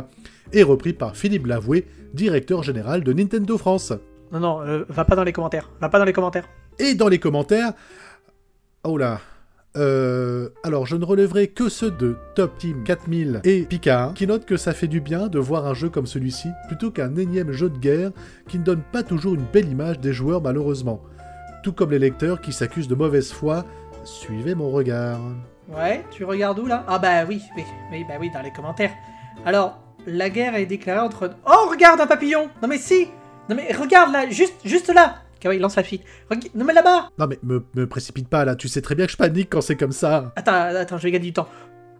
et 0.53 0.63
repris 0.63 0.93
par 0.93 1.15
Philippe 1.15 1.47
Lavoué, 1.47 1.85
directeur 2.13 2.63
général 2.63 3.03
de 3.03 3.13
Nintendo 3.13 3.57
France. 3.57 3.93
Non, 4.31 4.39
non, 4.39 4.61
euh, 4.61 4.85
va 4.89 5.05
pas 5.05 5.15
dans 5.15 5.23
les 5.23 5.33
commentaires. 5.33 5.69
Va 5.79 5.89
pas 5.89 5.99
dans 5.99 6.05
les 6.05 6.13
commentaires. 6.13 6.47
Et 6.79 6.95
dans 6.95 7.09
les 7.09 7.19
commentaires... 7.19 7.73
Oh 8.89 8.95
là 8.97 9.19
euh, 9.75 10.49
alors, 10.63 10.87
je 10.87 10.95
ne 10.95 11.05
relèverai 11.05 11.49
que 11.49 11.69
ceux 11.69 11.91
de 11.91 12.17
Top 12.33 12.57
Team 12.57 12.83
4000 12.83 13.41
et 13.43 13.61
Picard, 13.61 14.15
qui 14.15 14.25
notent 14.25 14.45
que 14.45 14.57
ça 14.57 14.73
fait 14.73 14.87
du 14.87 15.01
bien 15.01 15.27
de 15.27 15.37
voir 15.37 15.67
un 15.67 15.75
jeu 15.75 15.89
comme 15.89 16.07
celui-ci, 16.07 16.47
plutôt 16.67 16.89
qu'un 16.89 17.15
énième 17.15 17.51
jeu 17.51 17.69
de 17.69 17.77
guerre 17.77 18.09
qui 18.47 18.57
ne 18.57 18.63
donne 18.63 18.81
pas 18.81 19.03
toujours 19.03 19.35
une 19.35 19.45
belle 19.53 19.69
image 19.69 19.99
des 19.99 20.13
joueurs 20.13 20.41
malheureusement. 20.41 21.01
Tout 21.61 21.73
comme 21.73 21.91
les 21.91 21.99
lecteurs 21.99 22.41
qui 22.41 22.53
s'accusent 22.53 22.87
de 22.87 22.95
mauvaise 22.95 23.31
foi, 23.31 23.65
suivez 24.03 24.55
mon 24.55 24.71
regard. 24.71 25.19
Ouais, 25.67 26.03
tu 26.09 26.23
regardes 26.23 26.57
où 26.57 26.65
là? 26.65 26.83
Ah 26.87 26.97
bah 26.97 27.25
oui, 27.27 27.43
oui, 27.55 27.65
oui, 27.91 28.03
bah 28.07 28.15
oui, 28.19 28.31
dans 28.33 28.41
les 28.41 28.51
commentaires. 28.51 28.93
Alors, 29.45 29.77
la 30.07 30.31
guerre 30.31 30.55
est 30.55 30.65
déclarée 30.65 31.01
entre... 31.01 31.35
Oh, 31.45 31.67
regarde 31.69 32.01
un 32.01 32.07
papillon 32.07 32.49
Non 32.63 32.67
mais 32.67 32.79
si 32.79 33.09
Non 33.47 33.55
mais 33.55 33.71
regarde 33.73 34.11
là, 34.11 34.27
juste, 34.27 34.55
juste 34.65 34.91
là 34.91 35.17
Kawaii, 35.39 35.59
lance 35.59 35.75
la 35.75 35.83
fille. 35.83 36.01
Reg- 36.31 36.49
Non 36.55 36.65
mais 36.65 36.73
là-bas 36.73 37.09
Non 37.17 37.27
mais 37.27 37.39
me, 37.43 37.63
me 37.75 37.87
précipite 37.87 38.27
pas 38.27 38.45
là, 38.45 38.55
tu 38.55 38.67
sais 38.67 38.81
très 38.81 38.95
bien 38.95 39.05
que 39.05 39.11
je 39.11 39.17
panique 39.17 39.49
quand 39.51 39.61
c'est 39.61 39.75
comme 39.75 39.91
ça. 39.91 40.31
Attends, 40.35 40.53
attends, 40.53 40.97
je 40.97 41.03
vais 41.03 41.11
gagner 41.11 41.25
du 41.27 41.33
temps. 41.33 41.47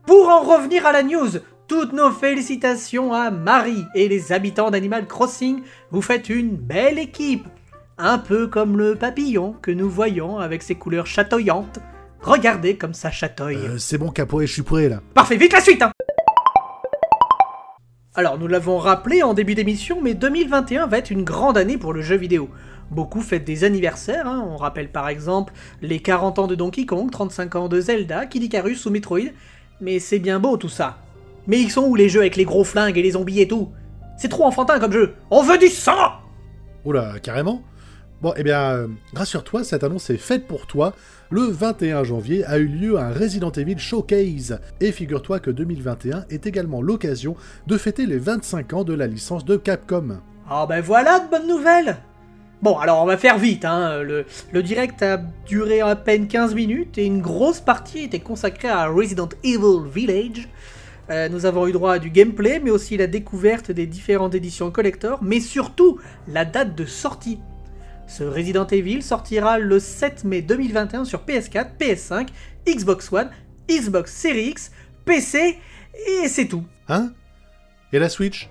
Pour 0.06 0.30
en 0.30 0.42
revenir 0.42 0.86
à 0.86 0.92
la 0.92 1.04
news, 1.04 1.28
toutes 1.68 1.92
nos 1.94 2.12
félicitations 2.12 3.14
à 3.14 3.30
Marie 3.30 3.84
et 3.94 4.08
les 4.08 4.32
habitants 4.32 4.72
d'Animal 4.72 5.06
Crossing. 5.06 5.62
Vous 5.92 6.02
faites 6.02 6.30
une 6.30 6.56
belle 6.56 6.98
équipe. 6.98 7.46
Un 7.98 8.18
peu 8.20 8.48
comme 8.48 8.78
le 8.78 8.96
papillon 8.96 9.54
que 9.62 9.72
nous 9.72 9.90
voyons 9.90 10.38
avec 10.40 10.62
ses 10.64 10.76
couleurs 10.76 11.08
chatoyantes. 11.08 11.80
Regardez 12.22 12.78
comme 12.78 12.94
ça 12.94 13.12
chatouille. 13.12 13.58
Euh, 13.58 13.78
c'est 13.78 13.98
bon 13.98 14.10
Capoe, 14.12 14.42
je 14.46 14.54
suis 14.54 14.62
prêt 14.62 14.88
là. 14.88 15.02
Parfait, 15.14 15.36
vite 15.36 15.52
la 15.54 15.62
suite 15.62 15.82
hein 15.82 15.92
Alors, 18.16 18.40
nous 18.40 18.48
l'avons 18.48 18.78
rappelé 18.78 19.22
en 19.22 19.34
début 19.34 19.54
d'émission, 19.56 20.00
mais 20.02 20.14
2021 20.16 20.88
va 20.88 20.98
être 20.98 21.12
une 21.12 21.24
grande 21.24 21.58
année 21.58 21.78
pour 21.78 21.94
le 21.94 22.02
jeu 22.02 22.16
vidéo. 22.16 22.50
Beaucoup 22.92 23.22
fêtent 23.22 23.44
des 23.44 23.64
anniversaires, 23.64 24.28
hein. 24.28 24.48
on 24.50 24.56
rappelle 24.56 24.90
par 24.90 25.10
exemple 25.10 25.54
les 25.82 26.00
40 26.00 26.40
ans 26.40 26.48
de 26.48 26.56
Donkey 26.56 26.86
Kong, 26.86 27.12
35 27.12 27.56
ans 27.56 27.68
de 27.68 27.82
Zelda, 27.82 28.26
Kid 28.26 28.44
Icarus 28.44 28.86
ou 28.86 28.92
Metroid, 28.92 29.32
mais 29.82 30.00
c'est 30.00 30.20
bien 30.20 30.40
beau 30.40 30.56
tout 30.56 30.70
ça. 30.70 30.98
Mais 31.48 31.60
ils 31.60 31.70
sont 31.70 31.86
où 31.86 31.96
les 31.96 32.10
jeux 32.10 32.22
avec 32.22 32.36
les 32.38 32.46
gros 32.46 32.64
flingues 32.64 32.98
et 32.98 33.02
les 33.02 33.12
zombies 33.12 33.42
et 33.42 33.48
tout? 33.48 33.70
C'est 34.18 34.30
trop 34.30 34.46
enfantin 34.46 34.80
comme 34.80 34.94
jeu 34.94 35.16
On 35.30 35.44
veut 35.44 35.58
du 35.58 35.68
sang 35.68 36.14
Oula, 36.86 37.16
carrément 37.22 37.62
Bon, 38.20 38.34
eh 38.36 38.42
bien, 38.42 38.72
euh, 38.72 38.88
rassure-toi, 39.14 39.64
cette 39.64 39.84
annonce 39.84 40.10
est 40.10 40.18
faite 40.18 40.48
pour 40.48 40.66
toi. 40.66 40.96
Le 41.30 41.42
21 41.42 42.04
janvier 42.04 42.44
a 42.46 42.58
eu 42.58 42.66
lieu 42.66 42.98
un 42.98 43.12
Resident 43.12 43.52
Evil 43.52 43.78
Showcase. 43.78 44.60
Et 44.82 44.92
figure-toi 44.92 45.40
que 45.40 45.52
2021 45.52 46.26
est 46.32 46.48
également 46.48 46.82
l'occasion 46.82 47.36
de 47.68 47.78
fêter 47.78 48.08
les 48.08 48.18
25 48.18 48.74
ans 48.74 48.84
de 48.84 48.96
la 48.96 49.06
licence 49.06 49.46
de 49.46 49.56
Capcom. 49.56 50.18
Ah 50.50 50.66
ben 50.68 50.82
voilà 50.82 51.20
de 51.20 51.30
bonnes 51.30 51.48
nouvelles 51.48 51.98
Bon, 52.62 52.78
alors 52.78 53.04
on 53.04 53.06
va 53.06 53.18
faire 53.18 53.38
vite, 53.38 53.66
hein. 53.66 54.02
Le, 54.02 54.64
direct 54.64 55.04
a 55.04 55.18
duré 55.46 55.82
à 55.82 55.96
peine 55.96 56.28
15 56.28 56.56
minutes 56.56 56.98
et 56.98 57.06
une 57.06 57.22
grosse 57.22 57.60
partie 57.60 58.00
était 58.00 58.20
consacrée 58.20 58.68
à 58.68 58.88
Resident 58.88 59.30
Evil 59.44 59.88
Village. 59.88 60.50
Euh, 61.10 61.30
nous 61.30 61.46
avons 61.46 61.68
eu 61.68 61.72
droit 61.72 61.94
à 61.94 62.00
du 62.00 62.10
gameplay, 62.10 62.60
mais 62.60 62.72
aussi 62.72 62.98
la 62.98 63.08
découverte 63.08 63.72
des 63.72 63.86
différentes 63.86 64.34
éditions 64.34 64.72
collector, 64.72 65.20
mais 65.22 65.40
surtout 65.40 66.00
la 66.28 66.46
date 66.46 66.76
de 66.76 66.86
sortie. 66.86 67.40
Ce 68.08 68.24
Resident 68.24 68.66
Evil 68.68 69.04
sortira 69.04 69.60
le 69.60 69.80
7 69.80 70.24
mai 70.24 70.42
2021 70.42 71.06
sur 71.06 71.24
PS4, 71.26 71.78
PS5, 71.80 72.28
Xbox 72.68 73.12
One, 73.12 73.30
Xbox 73.70 74.12
Series 74.12 74.50
X, 74.50 74.72
PC, 75.06 75.58
et 76.08 76.28
c'est 76.28 76.48
tout. 76.48 76.64
Hein? 76.90 77.12
Et 77.94 78.00
la 78.00 78.10
Switch? 78.10 78.50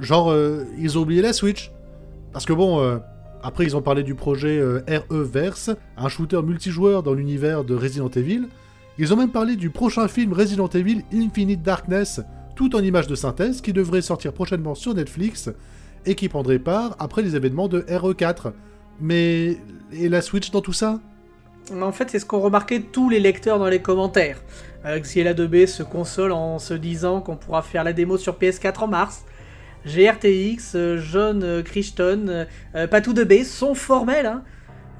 Genre, 0.00 0.30
euh, 0.30 0.64
ils 0.78 0.98
ont 0.98 1.02
oublié 1.02 1.20
la 1.20 1.32
Switch? 1.32 1.70
Parce 2.32 2.46
que 2.46 2.52
bon, 2.52 2.80
euh, 2.80 2.98
après 3.42 3.64
ils 3.64 3.76
ont 3.76 3.82
parlé 3.82 4.02
du 4.02 4.14
projet 4.14 4.58
euh, 4.58 4.80
RE-Verse, 5.10 5.70
un 5.96 6.08
shooter 6.08 6.42
multijoueur 6.42 7.02
dans 7.02 7.14
l'univers 7.14 7.64
de 7.64 7.74
Resident 7.74 8.08
Evil. 8.08 8.48
Ils 8.98 9.12
ont 9.12 9.16
même 9.16 9.30
parlé 9.30 9.56
du 9.56 9.70
prochain 9.70 10.08
film 10.08 10.32
Resident 10.32 10.68
Evil 10.68 11.02
Infinite 11.12 11.62
Darkness, 11.62 12.20
tout 12.54 12.76
en 12.76 12.80
images 12.80 13.06
de 13.06 13.14
synthèse, 13.14 13.60
qui 13.60 13.72
devrait 13.72 14.02
sortir 14.02 14.32
prochainement 14.32 14.74
sur 14.74 14.94
Netflix, 14.94 15.50
et 16.04 16.14
qui 16.14 16.28
prendrait 16.28 16.58
part 16.58 16.96
après 16.98 17.22
les 17.22 17.36
événements 17.36 17.68
de 17.68 17.80
RE4. 17.80 18.52
Mais... 19.00 19.58
Et 19.92 20.08
la 20.08 20.22
Switch 20.22 20.50
dans 20.50 20.62
tout 20.62 20.72
ça? 20.72 21.00
En 21.80 21.92
fait, 21.92 22.10
c'est 22.10 22.18
ce 22.18 22.24
qu'ont 22.24 22.40
remarqué 22.40 22.80
tous 22.80 23.08
les 23.08 23.20
lecteurs 23.20 23.58
dans 23.58 23.68
les 23.68 23.80
commentaires. 23.80 24.38
Xiela 24.84 25.32
2B 25.32 25.66
se 25.66 25.82
console 25.82 26.32
en 26.32 26.58
se 26.58 26.74
disant 26.74 27.20
qu'on 27.20 27.36
pourra 27.36 27.62
faire 27.62 27.84
la 27.84 27.92
démo 27.92 28.16
sur 28.16 28.36
PS4 28.38 28.80
en 28.80 28.88
mars. 28.88 29.24
GRTX, 29.86 30.72
euh, 30.74 30.98
John 30.98 31.42
euh, 31.42 31.62
Crichton, 31.62 32.46
euh, 32.74 32.86
Patou 32.86 33.12
2B 33.12 33.44
sont 33.44 33.74
formels. 33.74 34.26
hein. 34.26 34.42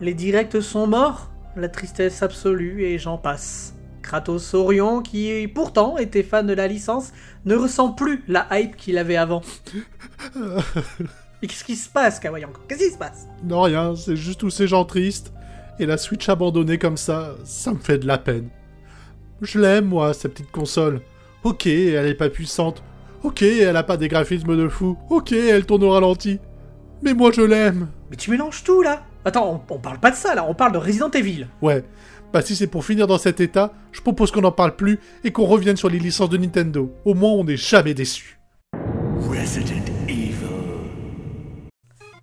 Les 0.01 0.14
directs 0.14 0.61
sont 0.61 0.87
morts, 0.87 1.31
la 1.57 1.68
tristesse 1.68 2.23
absolue 2.23 2.83
et 2.83 2.99
j'en 2.99 3.18
passe. 3.18 3.75
Kratos 4.03 4.55
Orion, 4.55 5.01
qui 5.01 5.47
pourtant 5.47 5.97
était 5.97 6.25
fan 6.25 6.47
de 6.47 6.53
la 6.55 6.66
licence, 6.66 7.12
ne 7.45 7.55
ressent 7.55 7.92
plus 7.92 8.25
la 8.27 8.49
hype 8.51 8.77
qu'il 8.77 8.99
avait 8.99 9.16
avant. 9.16 9.42
Mais 10.35 11.49
qu'est-ce 11.49 11.62
qui 11.64 11.77
se 11.77 11.88
passe, 11.88 12.18
Kawaii 12.18 12.45
Qu'est-ce 12.68 12.85
qui 12.85 12.90
se 12.90 12.99
passe? 12.99 13.29
Non, 13.45 13.62
rien, 13.62 13.95
c'est 13.95 14.16
juste 14.16 14.40
tous 14.40 14.51
ces 14.51 14.66
gens 14.66 14.85
tristes. 14.85 15.33
Et 15.79 15.87
la 15.87 15.97
Switch 15.97 16.29
abandonnée 16.29 16.79
comme 16.79 16.97
ça, 16.97 17.37
ça 17.45 17.73
me 17.73 17.79
fait 17.79 17.99
de 17.99 18.07
la 18.07 18.18
peine. 18.18 18.49
Je 19.40 19.59
l'aime, 19.59 19.87
moi, 19.87 20.14
cette 20.14 20.35
petite 20.35 20.51
console. 20.51 21.01
Ok, 21.45 21.66
elle 21.66 22.07
est 22.07 22.14
pas 22.14 22.29
puissante. 22.29 22.83
Ok, 23.22 23.42
elle 23.42 23.76
a 23.76 23.82
pas 23.82 23.96
des 23.96 24.08
graphismes 24.08 24.56
de 24.56 24.68
fou. 24.68 24.98
Ok, 25.08 25.32
elle 25.32 25.64
tourne 25.64 25.85
au 25.85 25.90
ralenti. 25.90 26.40
Mais 27.02 27.14
moi, 27.14 27.30
je 27.32 27.42
l'aime. 27.42 27.88
Mais 28.11 28.16
tu 28.16 28.30
mélanges 28.30 28.64
tout 28.64 28.82
là 28.82 29.02
Attends, 29.24 29.62
on, 29.68 29.74
on 29.74 29.78
parle 29.78 30.00
pas 30.00 30.11
de 30.11 30.16
ça 30.16 30.35
là, 30.35 30.44
on 30.48 30.54
parle 30.54 30.72
de 30.72 30.78
Resident 30.78 31.11
Evil. 31.11 31.46
Ouais. 31.61 31.85
Bah 32.32 32.42
si 32.42 32.56
c'est 32.56 32.66
pour 32.66 32.85
finir 32.85 33.06
dans 33.06 33.18
cet 33.18 33.40
état, 33.40 33.72
je 33.92 34.00
propose 34.00 34.32
qu'on 34.32 34.40
n'en 34.40 34.52
parle 34.52 34.74
plus 34.74 34.98
et 35.22 35.30
qu'on 35.32 35.44
revienne 35.44 35.76
sur 35.76 35.88
les 35.90 35.98
licences 35.98 36.30
de 36.30 36.38
Nintendo. 36.38 36.92
Au 37.04 37.14
moins, 37.14 37.30
on 37.30 37.44
n'est 37.44 37.56
jamais 37.58 37.94
déçu. 37.94 38.40
Resident 39.20 39.85
Evil. 40.08 40.35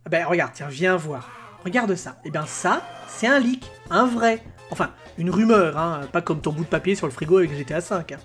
Ah 0.06 0.10
Ben 0.10 0.26
regarde, 0.26 0.52
tiens, 0.54 0.68
viens 0.68 0.98
voir. 0.98 1.30
Regarde 1.64 1.96
ça. 1.96 2.18
Eh 2.26 2.32
bien 2.32 2.46
ça, 2.46 2.82
c'est 3.08 3.28
un 3.28 3.40
leak, 3.40 3.70
un 3.90 4.06
vrai. 4.06 4.42
Enfin, 4.72 4.90
une 5.18 5.30
rumeur, 5.30 5.78
hein, 5.78 6.02
pas 6.12 6.22
comme 6.22 6.42
ton 6.42 6.52
bout 6.52 6.64
de 6.64 6.70
papier 6.70 6.96
sur 6.96 7.08
le 7.08 7.14
frigo 7.14 7.38
avec 7.38 7.56
GTA 7.56 7.80
V. 7.80 7.86
Hein. 7.92 8.18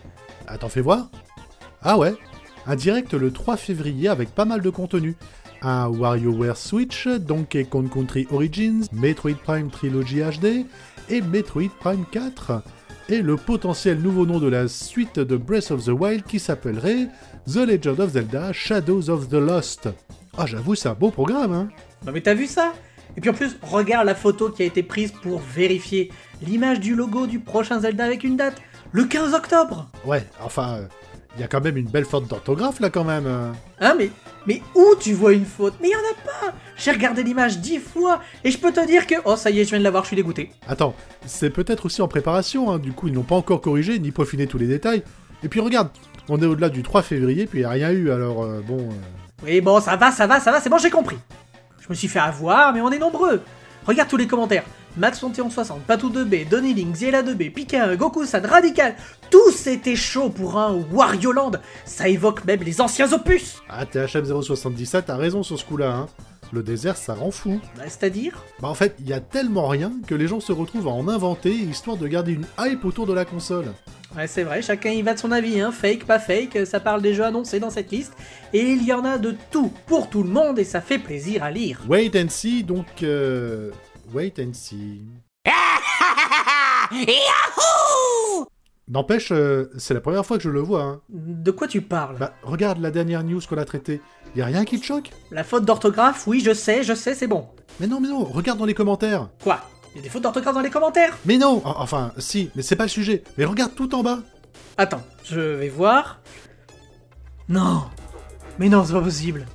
Attends, 0.48 0.68
fais 0.68 0.80
voir. 0.80 1.10
Ah 1.82 1.98
ouais, 1.98 2.14
un 2.66 2.76
direct 2.76 3.14
le 3.14 3.30
3 3.30 3.56
février 3.56 4.08
avec 4.08 4.30
pas 4.34 4.44
mal 4.44 4.60
de 4.60 4.70
contenu. 4.70 5.16
Un 5.62 5.88
WarioWare 5.88 6.56
Switch, 6.56 7.08
Donkey 7.08 7.64
Kong 7.64 7.90
Country 7.90 8.26
Origins, 8.30 8.86
Metroid 8.92 9.36
Prime 9.42 9.70
Trilogy 9.70 10.20
HD 10.20 10.66
et 11.08 11.20
Metroid 11.22 11.70
Prime 11.80 12.04
4. 12.10 12.62
Et 13.08 13.22
le 13.22 13.36
potentiel 13.36 13.98
nouveau 13.98 14.26
nom 14.26 14.38
de 14.38 14.48
la 14.48 14.68
suite 14.68 15.18
de 15.18 15.36
Breath 15.36 15.70
of 15.70 15.84
the 15.84 15.88
Wild 15.88 16.24
qui 16.24 16.38
s'appellerait 16.38 17.08
The 17.46 17.56
Legend 17.56 18.00
of 18.00 18.12
Zelda 18.12 18.52
Shadows 18.52 19.10
of 19.10 19.28
the 19.28 19.34
Lost. 19.34 19.88
Ah 20.36 20.46
j'avoue 20.46 20.74
c'est 20.74 20.88
un 20.88 20.94
beau 20.94 21.10
programme 21.10 21.52
hein 21.52 21.68
Non 22.06 22.12
mais 22.12 22.20
t'as 22.22 22.34
vu 22.34 22.46
ça? 22.46 22.72
Et 23.16 23.20
puis 23.20 23.30
en 23.30 23.34
plus, 23.34 23.56
regarde 23.62 24.06
la 24.06 24.14
photo 24.14 24.50
qui 24.50 24.62
a 24.62 24.66
été 24.66 24.82
prise 24.82 25.12
pour 25.12 25.38
vérifier 25.40 26.10
l'image 26.42 26.80
du 26.80 26.94
logo 26.94 27.26
du 27.26 27.38
prochain 27.38 27.80
Zelda 27.80 28.04
avec 28.04 28.24
une 28.24 28.36
date. 28.36 28.60
Le 28.92 29.04
15 29.04 29.34
octobre 29.34 29.88
Ouais, 30.04 30.26
enfin, 30.42 30.88
il 31.36 31.40
y 31.40 31.44
a 31.44 31.48
quand 31.48 31.60
même 31.60 31.76
une 31.76 31.88
belle 31.88 32.04
faute 32.04 32.28
d'orthographe 32.28 32.80
là 32.80 32.90
quand 32.90 33.04
même. 33.04 33.26
Hein, 33.80 33.94
mais, 33.98 34.10
mais 34.46 34.62
où 34.74 34.94
tu 35.00 35.12
vois 35.14 35.32
une 35.32 35.44
faute? 35.44 35.74
Mais 35.80 35.88
il 35.88 35.92
y 35.92 35.96
en 35.96 35.98
a 35.98 36.48
pas 36.48 36.56
J'ai 36.76 36.92
regardé 36.92 37.22
l'image 37.22 37.58
dix 37.58 37.78
fois, 37.78 38.20
et 38.44 38.50
je 38.50 38.58
peux 38.58 38.72
te 38.72 38.86
dire 38.86 39.06
que... 39.06 39.14
Oh, 39.24 39.36
ça 39.36 39.50
y 39.50 39.60
est, 39.60 39.64
je 39.64 39.70
viens 39.70 39.78
de 39.78 39.84
l'avoir, 39.84 40.04
je 40.04 40.08
suis 40.08 40.16
dégoûté. 40.16 40.50
Attends, 40.68 40.94
c'est 41.26 41.50
peut-être 41.50 41.86
aussi 41.86 42.02
en 42.02 42.08
préparation, 42.08 42.70
hein, 42.70 42.78
du 42.78 42.92
coup 42.92 43.08
ils 43.08 43.14
n'ont 43.14 43.22
pas 43.22 43.34
encore 43.36 43.60
corrigé 43.60 43.98
ni 43.98 44.10
peaufiné 44.12 44.46
tous 44.46 44.58
les 44.58 44.66
détails. 44.66 45.02
Et 45.42 45.48
puis 45.48 45.60
regarde, 45.60 45.88
on 46.28 46.40
est 46.40 46.46
au-delà 46.46 46.68
du 46.68 46.82
3 46.82 47.02
février, 47.02 47.46
puis 47.46 47.58
il 47.58 47.62
n'y 47.62 47.66
a 47.66 47.70
rien 47.70 47.90
eu, 47.90 48.10
alors 48.10 48.44
euh, 48.44 48.60
bon... 48.66 48.78
euh, 48.78 49.44
Oui, 49.44 49.60
bon, 49.60 49.80
ça 49.80 49.96
va, 49.96 50.10
ça 50.12 50.26
va, 50.26 50.40
ça 50.40 50.50
va, 50.52 50.60
c'est 50.60 50.70
bon, 50.70 50.78
j'ai 50.78 50.90
compris. 50.90 51.18
Je 51.80 51.86
me 51.90 51.94
suis 51.94 52.08
fait 52.08 52.18
avoir, 52.20 52.72
mais 52.72 52.80
on 52.80 52.90
est 52.90 52.98
nombreux. 52.98 53.42
Regarde 53.86 54.08
tous 54.08 54.16
les 54.16 54.26
commentaires. 54.26 54.64
Max 54.96 55.18
60, 55.18 55.82
Patou 55.82 56.08
2B, 56.08 56.48
Donny 56.48 56.72
Link, 56.72 56.94
Ziela 56.94 57.22
2B, 57.22 57.52
Pika, 57.52 57.96
Goku 57.96 58.24
San, 58.24 58.46
Radical, 58.46 58.94
tous 59.28 59.66
étaient 59.66 59.96
chauds 59.96 60.30
pour 60.30 60.56
un 60.56 60.84
Wario 60.92 61.32
Land. 61.32 61.52
Ça 61.84 62.08
évoque 62.08 62.44
même 62.44 62.62
les 62.62 62.80
anciens 62.80 63.12
opus. 63.12 63.62
Ah, 63.68 63.84
THM077 63.84 65.10
a 65.10 65.16
raison 65.16 65.42
sur 65.42 65.58
ce 65.58 65.64
coup-là, 65.64 65.94
hein. 65.94 66.06
Le 66.52 66.62
désert, 66.62 66.96
ça 66.96 67.14
rend 67.14 67.32
fou. 67.32 67.58
Bah, 67.76 67.82
c'est-à-dire? 67.86 68.40
Bah 68.60 68.68
en 68.68 68.74
fait, 68.74 68.94
il 69.00 69.08
y 69.08 69.12
a 69.12 69.18
tellement 69.18 69.66
rien 69.66 69.90
que 70.06 70.14
les 70.14 70.28
gens 70.28 70.38
se 70.38 70.52
retrouvent 70.52 70.86
à 70.86 70.92
en 70.92 71.08
inventer, 71.08 71.50
histoire 71.50 71.96
de 71.96 72.06
garder 72.06 72.32
une 72.32 72.46
hype 72.60 72.84
autour 72.84 73.06
de 73.06 73.12
la 73.12 73.24
console. 73.24 73.72
Ouais, 74.16 74.28
c'est 74.28 74.44
vrai, 74.44 74.62
chacun 74.62 74.90
y 74.90 75.02
va 75.02 75.14
de 75.14 75.18
son 75.18 75.32
avis, 75.32 75.60
hein. 75.60 75.72
Fake, 75.72 76.04
pas 76.04 76.20
fake, 76.20 76.66
ça 76.66 76.78
parle 76.78 77.02
des 77.02 77.14
jeux 77.14 77.24
annoncés 77.24 77.58
dans 77.58 77.70
cette 77.70 77.90
liste. 77.90 78.12
Et 78.52 78.62
il 78.62 78.84
y 78.84 78.92
en 78.92 79.04
a 79.04 79.18
de 79.18 79.34
tout, 79.50 79.72
pour 79.86 80.08
tout 80.08 80.22
le 80.22 80.28
monde, 80.28 80.60
et 80.60 80.64
ça 80.64 80.80
fait 80.80 80.98
plaisir 80.98 81.42
à 81.42 81.50
lire. 81.50 81.80
Wait 81.88 82.12
and 82.16 82.28
see, 82.28 82.62
donc... 82.62 83.02
Euh... 83.02 83.72
Wait 84.14 84.38
and 84.38 84.52
see... 84.54 85.02
N'empêche, 88.88 89.32
euh, 89.32 89.70
c'est 89.78 89.94
la 89.94 90.00
première 90.00 90.24
fois 90.26 90.36
que 90.36 90.42
je 90.44 90.50
le 90.50 90.60
vois, 90.60 90.82
hein. 90.82 91.00
De 91.08 91.50
quoi 91.50 91.66
tu 91.66 91.80
parles? 91.80 92.16
Bah, 92.18 92.34
regarde 92.42 92.78
la 92.80 92.90
dernière 92.90 93.24
news 93.24 93.40
qu'on 93.48 93.56
a 93.56 93.64
traitée. 93.64 94.00
Y 94.36 94.42
a 94.42 94.46
rien 94.46 94.64
qui 94.64 94.78
te 94.78 94.84
choque? 94.84 95.10
La 95.30 95.42
faute 95.42 95.64
d'orthographe, 95.64 96.26
oui, 96.26 96.40
je 96.44 96.52
sais, 96.52 96.82
je 96.82 96.92
sais, 96.94 97.14
c'est 97.14 97.26
bon. 97.26 97.48
Mais 97.80 97.86
non, 97.86 97.98
mais 98.00 98.08
non, 98.08 98.24
regarde 98.24 98.58
dans 98.58 98.66
les 98.66 98.74
commentaires. 98.74 99.30
Quoi? 99.42 99.60
Il 99.94 99.96
y 99.96 100.00
a 100.00 100.02
des 100.02 100.08
fautes 100.10 100.22
d'orthographe 100.22 100.54
dans 100.54 100.60
les 100.60 100.70
commentaires? 100.70 101.16
Mais 101.24 101.38
non 101.38 101.62
En- 101.64 101.80
Enfin, 101.80 102.12
si, 102.18 102.50
mais 102.54 102.62
c'est 102.62 102.76
pas 102.76 102.84
le 102.84 102.88
sujet. 102.90 103.24
Mais 103.38 103.44
regarde 103.46 103.74
tout 103.74 103.94
en 103.94 104.02
bas. 104.02 104.18
Attends, 104.76 105.02
je 105.24 105.40
vais 105.40 105.68
voir. 105.70 106.20
Non 107.48 107.84
Mais 108.58 108.68
non, 108.68 108.84
c'est 108.84 108.92
pas 108.92 109.00
possible. 109.02 109.46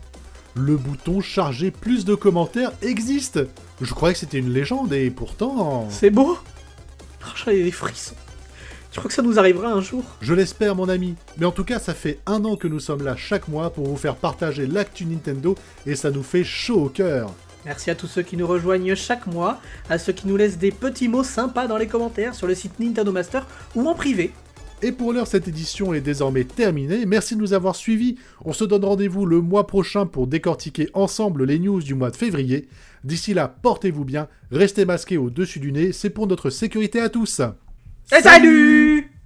Le 0.55 0.77
bouton 0.77 1.21
charger 1.21 1.71
plus 1.71 2.05
de 2.05 2.15
commentaires 2.15 2.71
existe. 2.81 3.39
Je 3.81 3.93
croyais 3.93 4.13
que 4.13 4.19
c'était 4.19 4.39
une 4.39 4.51
légende 4.51 4.93
et 4.93 5.09
pourtant... 5.09 5.87
C'est 5.89 6.09
beau 6.09 6.37
J'en 7.35 7.51
ai 7.51 7.63
des 7.63 7.71
frissons. 7.71 8.15
Tu 8.91 8.99
crois 8.99 9.09
que 9.09 9.13
ça 9.13 9.21
nous 9.21 9.37
arrivera 9.37 9.71
un 9.71 9.81
jour 9.81 10.03
Je 10.19 10.33
l'espère 10.33 10.75
mon 10.75 10.89
ami. 10.89 11.15
Mais 11.37 11.45
en 11.45 11.51
tout 11.51 11.63
cas, 11.63 11.77
ça 11.77 11.93
fait 11.93 12.19
un 12.25 12.43
an 12.43 12.55
que 12.55 12.67
nous 12.67 12.79
sommes 12.79 13.03
là 13.03 13.15
chaque 13.15 13.47
mois 13.47 13.69
pour 13.69 13.87
vous 13.87 13.97
faire 13.97 14.15
partager 14.15 14.65
l'actu 14.65 15.05
Nintendo 15.05 15.55
et 15.85 15.95
ça 15.95 16.09
nous 16.09 16.23
fait 16.23 16.43
chaud 16.43 16.85
au 16.85 16.89
cœur. 16.89 17.31
Merci 17.65 17.91
à 17.91 17.95
tous 17.95 18.07
ceux 18.07 18.23
qui 18.23 18.37
nous 18.37 18.47
rejoignent 18.47 18.95
chaque 18.95 19.27
mois, 19.27 19.59
à 19.89 19.99
ceux 19.99 20.13
qui 20.13 20.27
nous 20.27 20.37
laissent 20.37 20.57
des 20.57 20.71
petits 20.71 21.07
mots 21.07 21.23
sympas 21.23 21.67
dans 21.67 21.77
les 21.77 21.87
commentaires 21.87 22.33
sur 22.33 22.47
le 22.47 22.55
site 22.55 22.79
Nintendo 22.79 23.11
Master 23.11 23.45
ou 23.75 23.87
en 23.87 23.93
privé. 23.93 24.31
Et 24.81 24.93
pour 24.93 25.11
l'heure, 25.11 25.27
cette 25.27 25.49
édition 25.49 25.93
est 25.93 25.99
désormais 25.99 26.45
terminée. 26.45 27.05
Merci 27.05 27.35
de 27.35 27.41
nous 27.41 27.53
avoir 27.53 27.75
suivis. 27.75 28.15
On 28.45 28.53
se 28.53 28.63
donne 28.63 28.85
rendez-vous 28.85 29.25
le 29.25 29.41
mois 29.41 29.67
prochain 29.67 30.05
pour 30.05 30.25
décortiquer 30.25 30.89
ensemble 30.93 31.43
les 31.43 31.59
news 31.59 31.81
du 31.81 31.95
mois 31.95 32.11
de 32.11 32.15
février. 32.15 32.69
D'ici 33.03 33.33
là, 33.33 33.53
portez-vous 33.61 34.05
bien, 34.05 34.29
restez 34.51 34.85
masqués 34.85 35.17
au-dessus 35.17 35.59
du 35.59 35.73
nez, 35.73 35.91
c'est 35.91 36.09
pour 36.09 36.27
notre 36.27 36.49
sécurité 36.49 37.01
à 37.01 37.09
tous. 37.09 37.41
Salut 38.05 39.18